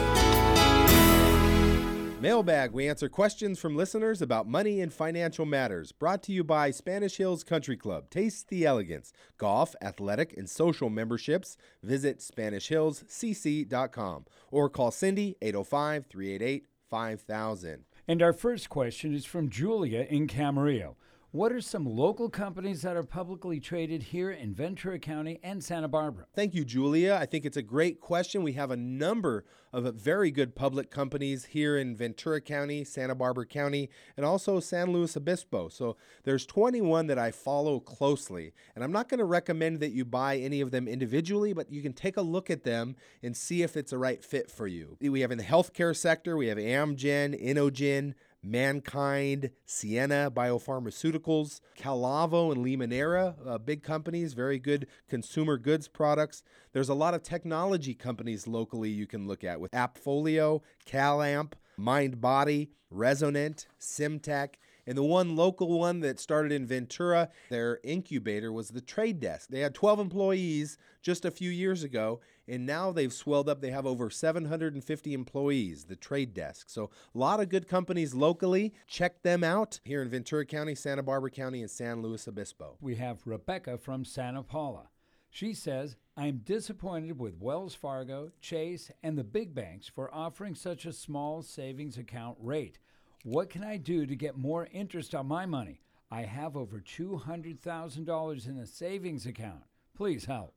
Mailbag, 2.21 2.73
we 2.73 2.89
answer 2.89 3.08
questions 3.08 3.60
from 3.60 3.77
listeners 3.77 4.21
about 4.21 4.45
money 4.45 4.82
and 4.82 4.91
financial 4.91 5.45
matters. 5.45 5.93
Brought 5.93 6.21
to 6.23 6.34
you 6.34 6.43
by 6.43 6.69
Spanish 6.69 7.15
Hills 7.15 7.45
Country 7.45 7.77
Club. 7.77 8.10
Taste 8.10 8.49
the 8.49 8.65
elegance. 8.65 9.13
Golf, 9.38 9.73
athletic, 9.82 10.36
and 10.36 10.49
social 10.49 10.89
memberships. 10.89 11.55
Visit 11.82 12.19
SpanishHillsCC.com 12.19 14.25
or 14.51 14.69
call 14.69 14.91
Cindy 14.91 15.38
805 15.41 16.08
388 16.08 16.65
5000. 16.89 17.86
And 18.05 18.21
our 18.21 18.34
first 18.34 18.67
question 18.67 19.15
is 19.15 19.23
from 19.23 19.49
Julia 19.49 20.05
in 20.10 20.27
Camarillo. 20.27 20.95
What 21.31 21.51
are 21.51 21.61
some 21.61 21.85
local 21.85 22.27
companies 22.27 22.81
that 22.81 22.97
are 22.97 23.03
publicly 23.03 23.59
traded 23.59 24.01
here 24.01 24.31
in 24.31 24.55
Ventura 24.55 24.97
County 24.97 25.39
and 25.43 25.63
Santa 25.63 25.87
Barbara? 25.87 26.25
Thank 26.33 26.55
you, 26.55 26.65
Julia. 26.65 27.19
I 27.21 27.27
think 27.27 27.45
it's 27.45 27.55
a 27.55 27.61
great 27.61 27.99
question. 27.99 28.41
We 28.41 28.53
have 28.53 28.71
a 28.71 28.75
number 28.75 29.45
of 29.71 29.93
very 29.93 30.31
good 30.31 30.55
public 30.55 30.89
companies 30.89 31.45
here 31.45 31.77
in 31.77 31.95
Ventura 31.95 32.41
County, 32.41 32.83
Santa 32.83 33.13
Barbara 33.13 33.45
County, 33.45 33.91
and 34.17 34.25
also 34.25 34.59
San 34.59 34.91
Luis 34.91 35.15
Obispo. 35.15 35.69
So 35.69 35.97
there's 36.23 36.47
21 36.47 37.05
that 37.05 37.19
I 37.19 37.29
follow 37.29 37.79
closely. 37.79 38.51
And 38.73 38.83
I'm 38.83 38.91
not 38.91 39.07
going 39.07 39.19
to 39.19 39.25
recommend 39.25 39.81
that 39.81 39.91
you 39.91 40.05
buy 40.05 40.37
any 40.37 40.61
of 40.61 40.71
them 40.71 40.87
individually, 40.87 41.53
but 41.53 41.71
you 41.71 41.83
can 41.83 41.93
take 41.93 42.17
a 42.17 42.23
look 42.23 42.49
at 42.49 42.63
them 42.63 42.95
and 43.21 43.37
see 43.37 43.61
if 43.61 43.77
it's 43.77 43.93
a 43.93 43.99
right 43.99 44.23
fit 44.23 44.49
for 44.49 44.65
you. 44.65 44.97
We 44.99 45.21
have 45.21 45.29
in 45.29 45.37
the 45.37 45.43
healthcare 45.43 45.95
sector, 45.95 46.35
we 46.35 46.47
have 46.47 46.57
Amgen, 46.57 47.39
Inogen, 47.39 48.15
MannKind, 48.45 49.52
Sienna 49.65 50.32
Biopharmaceuticals, 50.32 51.60
Calavo 51.78 52.52
and 52.52 52.65
Limoneira, 52.65 53.36
uh, 53.45 53.58
big 53.58 53.84
companies, 53.84 54.34
very 54.34 54.60
good 54.60 54.88
consumer 55.10 55.58
goods 55.58 55.88
products. 55.88 56.43
There's 56.71 56.89
a 56.89 56.93
lot 56.93 57.13
of 57.13 57.23
technology 57.23 57.93
companies 57.93 58.47
locally 58.47 58.89
you 58.89 59.08
can 59.08 59.28
look 59.28 59.43
at 59.43 59.60
with 59.60 59.71
Appfolio, 59.71 60.62
CalAmp, 60.88 61.54
MindBody, 61.80 62.69
Resonant, 62.89 63.67
Semtech. 63.80 64.56
And 64.89 64.97
the 64.97 65.04
one 65.04 65.36
local 65.36 65.78
one 65.78 65.99
that 65.99 66.19
started 66.19 66.52
in 66.52 66.65
Ventura, 66.65 67.30
their 67.49 67.80
incubator 67.84 68.52
was 68.52 68.69
the 68.69 68.82
Trade 68.82 69.19
Desk. 69.19 69.47
They 69.47 69.60
had 69.60 69.75
12 69.75 69.99
employees 69.99 70.80
just 71.04 71.25
a 71.25 71.30
few 71.30 71.52
years 71.52 71.84
ago, 71.84 72.21
and 72.47 72.65
now 72.65 72.91
they've 72.91 73.13
swelled 73.13 73.49
up. 73.49 73.62
They 73.62 73.69
have 73.69 73.86
over 73.86 74.10
750 74.10 75.13
employees, 75.13 75.84
the 75.84 75.95
Trade 75.95 76.34
Desk. 76.34 76.71
So, 76.71 76.89
a 77.13 77.17
lot 77.19 77.39
of 77.39 77.49
good 77.49 77.67
companies 77.67 78.15
locally. 78.15 78.73
Check 78.88 79.21
them 79.21 79.43
out 79.43 79.80
here 79.84 80.02
in 80.02 80.10
Ventura 80.10 80.43
County, 80.43 80.73
Santa 80.73 81.04
Barbara 81.04 81.30
County, 81.30 81.62
and 81.62 81.69
San 81.69 82.02
Luis 82.02 82.28
Obispo. 82.28 82.78
We 82.82 82.95
have 82.95 83.28
Rebecca 83.28 83.78
from 83.78 84.04
Santa 84.04 84.41
Paula. 84.41 84.89
She 85.30 85.54
says, 85.54 85.97
I'm 86.17 86.38
disappointed 86.39 87.19
with 87.19 87.38
Wells 87.39 87.75
Fargo, 87.75 88.32
Chase, 88.41 88.89
and 89.04 89.19
the 89.19 89.23
big 89.23 89.54
banks 89.54 89.88
for 89.88 90.12
offering 90.12 90.56
such 90.56 90.88
a 90.88 90.93
small 90.93 91.43
savings 91.43 91.99
account 91.99 92.38
rate. 92.41 92.80
What 93.23 93.49
can 93.49 93.65
I 93.65 93.75
do 93.75 94.05
to 94.05 94.15
get 94.15 94.38
more 94.38 94.69
interest 94.71 95.13
on 95.13 95.27
my 95.27 95.45
money? 95.45 95.82
I 96.10 96.21
have 96.21 96.55
over 96.55 96.79
$200,000 96.79 98.47
in 98.47 98.58
a 98.58 98.65
savings 98.65 99.25
account. 99.25 99.63
Please 99.93 100.23
help. 100.23 100.53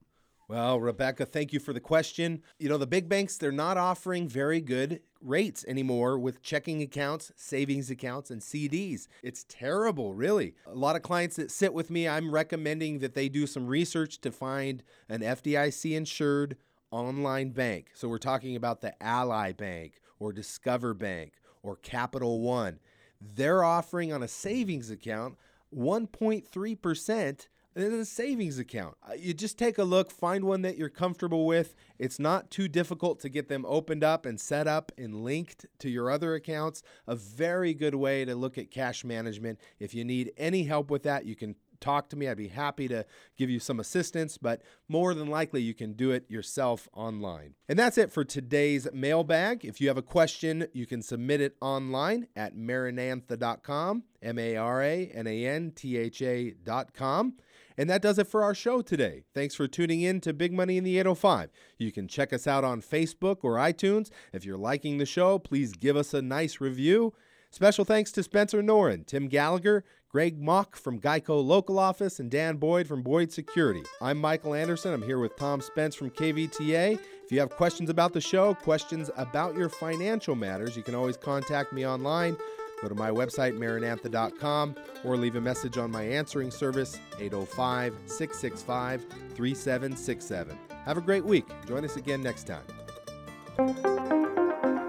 Well, 0.47 0.79
Rebecca, 0.79 1.27
thank 1.27 1.53
you 1.53 1.59
for 1.59 1.73
the 1.73 1.81
question. 1.81 2.41
You 2.61 2.69
know, 2.69 2.79
the 2.79 2.87
big 2.87 3.09
banks, 3.09 3.37
they're 3.37 3.51
not 3.51 3.79
offering 3.79 4.29
very 4.29 4.61
good 4.61 5.01
rates 5.21 5.65
anymore 5.67 6.21
with 6.21 6.41
checking 6.41 6.83
accounts, 6.83 7.33
savings 7.35 7.91
accounts, 7.91 8.31
and 8.31 8.41
CDs. 8.41 9.09
It's 9.25 9.45
terrible, 9.49 10.15
really. 10.15 10.55
A 10.67 10.75
lot 10.75 10.95
of 10.95 11.03
clients 11.03 11.35
that 11.37 11.51
sit 11.51 11.75
with 11.75 11.91
me, 11.91 12.07
I'm 12.07 12.31
recommending 12.31 13.01
that 13.01 13.15
they 13.15 13.29
do 13.29 13.49
some 13.49 13.67
research 13.67 14.21
to 14.21 14.31
find 14.31 14.85
an 15.09 15.21
FDIC 15.21 15.97
insured 15.97 16.57
online 16.93 17.51
bank. 17.51 17.91
So 17.95 18.09
we're 18.09 18.19
talking 18.19 18.55
about 18.55 18.83
the 18.83 18.95
Ally 19.03 19.51
Bank 19.51 19.95
or 20.21 20.33
Discover 20.33 20.95
Bank 20.95 21.33
or 21.63 21.77
Capital 21.77 22.41
One. 22.41 22.79
They're 23.21 23.65
offering 23.65 24.13
on 24.13 24.23
a 24.23 24.29
savings 24.29 24.91
account 24.91 25.37
1.3% 25.75 27.47
in 27.75 27.93
a 27.95 28.05
savings 28.05 28.59
account. 28.59 28.97
Uh, 29.09 29.15
you 29.15 29.33
just 29.33 29.59
take 29.59 29.79
a 29.79 29.85
look, 29.85 30.11
find 30.11 30.45
one 30.45 30.63
that 30.63 30.77
you're 30.77 30.89
comfortable 30.89 31.47
with. 31.47 31.75
It's 31.99 32.19
not 32.19 32.51
too 32.51 32.69
difficult 32.69 33.21
to 33.21 33.29
get 33.29 33.49
them 33.49 33.65
opened 33.67 34.05
up 34.05 34.27
and 34.27 34.39
set 34.39 34.67
up 34.67 34.93
and 34.99 35.25
linked 35.25 35.67
to 35.79 35.89
your 35.89 36.11
other 36.11 36.35
accounts. 36.35 36.83
A 37.07 37.17
very 37.17 37.73
good 37.73 37.95
way 37.95 38.25
to 38.25 38.35
look 38.35 38.59
at 38.59 38.71
cash 38.71 39.05
management. 39.05 39.59
If 39.79 39.95
you 39.95 40.05
need 40.05 40.33
any 40.37 40.65
help 40.65 40.91
with 40.91 41.03
that, 41.05 41.25
you 41.25 41.35
can 41.35 41.55
talk 41.83 42.09
to 42.11 42.17
me. 42.17 42.29
I'd 42.29 42.37
be 42.37 42.49
happy 42.49 42.89
to 42.89 43.05
give 43.37 43.51
you 43.51 43.61
some 43.61 43.81
assistance, 43.81 44.39
but 44.39 44.63
more 44.89 45.13
than 45.13 45.29
likely 45.29 45.61
you 45.61 45.75
can 45.75 45.93
do 45.93 46.11
it 46.13 46.25
yourself 46.31 46.89
online. 46.95 47.55
And 47.69 47.79
that's 47.79 47.99
it 47.99 48.11
for 48.11 48.25
today's 48.25 48.89
mailbag. 48.93 49.65
If 49.65 49.81
you 49.81 49.89
have 49.89 49.99
a 49.99 50.03
question, 50.03 50.67
you 50.73 50.87
can 50.87 51.03
submit 51.03 51.41
it 51.41 51.57
online 51.61 52.29
at 52.35 52.57
maranantha.com, 52.57 54.05
M 54.23 54.39
A 54.39 54.57
R 54.57 54.83
A 54.83 55.07
N 55.09 55.27
A 55.27 55.47
N 55.47 55.73
T 55.75 55.97
H 55.99 56.23
A.com. 56.23 57.35
And 57.77 57.89
that 57.89 58.03
does 58.03 58.19
it 58.19 58.27
for 58.27 58.43
our 58.43 58.55
show 58.55 58.83
today. 58.83 59.25
Thanks 59.35 59.55
for 59.55 59.67
tuning 59.67 60.03
in 60.03 60.21
to 60.21 60.33
Big 60.33 60.53
Money 60.53 60.77
in 60.77 60.85
the 60.85 60.99
805. 60.99 61.51
You 61.79 61.91
can 61.91 62.07
check 62.07 62.33
us 62.33 62.47
out 62.47 62.65
on 62.65 62.83
Facebook 62.83 63.39
or 63.43 63.55
iTunes. 63.55 64.11
If 64.33 64.45
you're 64.45 64.59
liking 64.59 64.99
the 64.99 65.07
show, 65.07 65.39
please 65.39 65.73
give 65.73 65.97
us 65.97 66.13
a 66.15 66.23
nice 66.23 66.61
review. 66.61 67.15
Special 67.53 67.85
thanks 67.85 68.11
to 68.13 68.23
Spencer 68.23 68.63
Noren, 68.63 69.07
Tim 69.07 69.29
Gallagher, 69.29 69.85
Greg 70.09 70.41
Mauk 70.41 70.75
from 70.75 70.99
Geico 70.99 71.45
Local 71.45 71.79
Office, 71.79 72.19
and 72.19 72.31
Dan 72.31 72.57
Boyd 72.57 72.87
from 72.87 73.03
Boyd 73.03 73.31
Security. 73.31 73.83
I'm 74.01 74.19
Michael 74.19 74.55
Anderson. 74.55 74.95
I'm 74.95 75.03
here 75.03 75.19
with 75.19 75.37
Tom 75.37 75.61
Spence 75.61 75.95
from 75.95 76.09
KVTA. 76.09 76.99
If 77.25 77.31
you 77.31 77.41
have 77.41 77.51
questions 77.51 77.91
about 77.91 78.15
the 78.15 78.23
show, 78.23 78.55
questions 78.55 79.11
about 79.19 79.55
your 79.55 79.69
financial 79.69 80.35
matters, 80.35 80.79
you 80.79 80.83
can 80.83 80.95
always 80.95 81.19
contact 81.19 81.75
me 81.75 81.87
online. 81.87 82.39
Go 82.81 82.89
to 82.89 82.95
my 82.95 83.11
website, 83.11 83.55
maranatha.com, 83.59 84.75
or 85.05 85.19
leave 85.19 85.37
a 85.37 85.41
message 85.41 85.77
on 85.77 85.91
my 85.91 86.05
answering 86.05 86.51
service, 86.51 86.99
805 87.19 87.95
665 88.07 89.03
3767. 89.35 90.59
Have 90.87 90.97
a 90.97 91.03
great 91.03 91.25
week. 91.25 91.45
Join 91.67 91.85
us 91.85 91.97
again 91.97 92.23
next 92.23 92.47
time. 92.47 94.22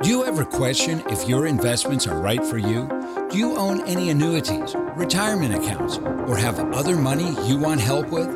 Do 0.03 0.09
you 0.09 0.25
ever 0.25 0.43
question 0.43 1.01
if 1.09 1.29
your 1.29 1.47
investments 1.47 2.07
are 2.07 2.19
right 2.19 2.43
for 2.45 2.57
you? 2.57 2.89
Do 3.31 3.37
you 3.37 3.55
own 3.55 3.87
any 3.87 4.09
annuities, 4.09 4.75
retirement 4.97 5.55
accounts, 5.55 5.97
or 6.27 6.35
have 6.35 6.59
other 6.73 6.97
money 6.97 7.33
you 7.47 7.57
want 7.57 7.79
help 7.79 8.09
with? 8.09 8.27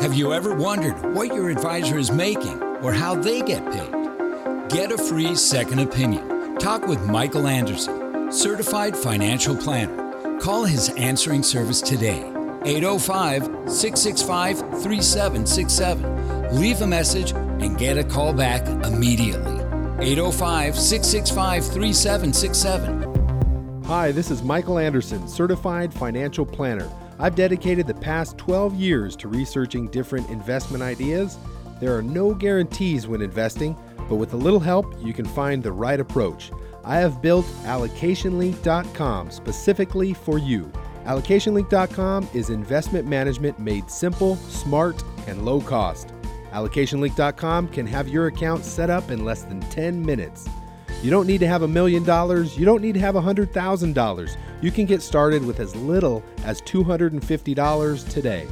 Have 0.00 0.14
you 0.14 0.32
ever 0.32 0.56
wondered 0.56 1.14
what 1.14 1.28
your 1.28 1.48
advisor 1.48 1.96
is 1.96 2.10
making 2.10 2.60
or 2.82 2.92
how 2.92 3.14
they 3.14 3.40
get 3.40 3.64
paid? 3.72 4.68
Get 4.68 4.90
a 4.90 4.98
free 4.98 5.36
second 5.36 5.78
opinion. 5.78 6.58
Talk 6.58 6.88
with 6.88 7.00
Michael 7.02 7.46
Anderson 7.46 8.32
certified 8.32 8.96
financial 8.96 9.54
planner. 9.54 10.40
Call 10.40 10.64
his 10.64 10.88
answering 10.96 11.44
service 11.44 11.80
today, 11.80 12.24
805 12.64 13.44
665 13.70 14.58
3767. 14.82 16.60
Leave 16.60 16.80
a 16.80 16.86
message 16.88 17.30
and 17.30 17.78
get 17.78 17.96
a 17.96 18.02
call 18.02 18.32
back 18.32 18.66
immediately. 18.84 19.55
805 19.98 20.78
665 20.78 21.64
3767. 21.64 23.82
Hi, 23.84 24.12
this 24.12 24.30
is 24.30 24.42
Michael 24.42 24.78
Anderson, 24.78 25.26
certified 25.26 25.94
financial 25.94 26.44
planner. 26.44 26.90
I've 27.18 27.34
dedicated 27.34 27.86
the 27.86 27.94
past 27.94 28.36
12 28.36 28.74
years 28.74 29.16
to 29.16 29.28
researching 29.28 29.88
different 29.88 30.28
investment 30.28 30.82
ideas. 30.82 31.38
There 31.80 31.96
are 31.96 32.02
no 32.02 32.34
guarantees 32.34 33.06
when 33.06 33.22
investing, 33.22 33.74
but 34.08 34.16
with 34.16 34.34
a 34.34 34.36
little 34.36 34.60
help, 34.60 34.94
you 35.00 35.14
can 35.14 35.24
find 35.24 35.62
the 35.62 35.72
right 35.72 35.98
approach. 35.98 36.50
I 36.84 36.98
have 36.98 37.22
built 37.22 37.46
allocationlink.com 37.64 39.30
specifically 39.30 40.12
for 40.12 40.36
you. 40.36 40.70
Allocationlink.com 41.06 42.28
is 42.34 42.50
investment 42.50 43.08
management 43.08 43.58
made 43.58 43.90
simple, 43.90 44.36
smart, 44.36 45.02
and 45.26 45.46
low 45.46 45.62
cost. 45.62 46.12
Allocationlink.com 46.56 47.68
can 47.68 47.86
have 47.86 48.08
your 48.08 48.28
account 48.28 48.64
set 48.64 48.88
up 48.88 49.10
in 49.10 49.26
less 49.26 49.42
than 49.42 49.60
10 49.60 50.04
minutes. 50.04 50.48
You 51.02 51.10
don't 51.10 51.26
need 51.26 51.40
to 51.40 51.46
have 51.46 51.60
a 51.60 51.68
million 51.68 52.02
dollars, 52.02 52.56
you 52.56 52.64
don't 52.64 52.80
need 52.80 52.94
to 52.94 53.00
have 53.00 53.14
a 53.14 53.20
$100,000. 53.20 54.36
You 54.62 54.70
can 54.70 54.86
get 54.86 55.02
started 55.02 55.44
with 55.44 55.60
as 55.60 55.76
little 55.76 56.24
as 56.44 56.62
$250 56.62 58.08
today. 58.08 58.48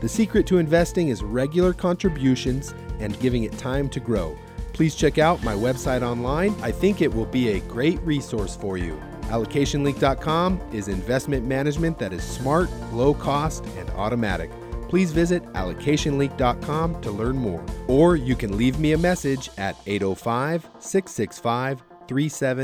The 0.00 0.08
secret 0.08 0.46
to 0.46 0.58
investing 0.58 1.08
is 1.08 1.24
regular 1.24 1.72
contributions 1.72 2.74
and 3.00 3.18
giving 3.18 3.42
it 3.42 3.58
time 3.58 3.88
to 3.88 3.98
grow. 3.98 4.38
Please 4.72 4.94
check 4.94 5.18
out 5.18 5.42
my 5.42 5.54
website 5.54 6.02
online. 6.02 6.54
I 6.62 6.70
think 6.70 7.02
it 7.02 7.12
will 7.12 7.26
be 7.26 7.48
a 7.48 7.60
great 7.62 8.00
resource 8.02 8.54
for 8.54 8.78
you. 8.78 9.02
AllocationLink.com 9.22 10.60
is 10.72 10.86
investment 10.86 11.44
management 11.44 11.98
that 11.98 12.12
is 12.12 12.22
smart, 12.22 12.70
low 12.92 13.14
cost, 13.14 13.64
and 13.76 13.90
automatic. 13.90 14.52
Please 14.88 15.12
visit 15.12 15.42
allocationlink.com 15.52 17.00
to 17.02 17.10
learn 17.10 17.36
more. 17.36 17.64
Or 17.86 18.16
you 18.16 18.34
can 18.34 18.56
leave 18.56 18.78
me 18.78 18.92
a 18.92 18.98
message 18.98 19.50
at 19.58 19.76
805 19.86 20.66
665 20.78 21.82
37 22.08 22.56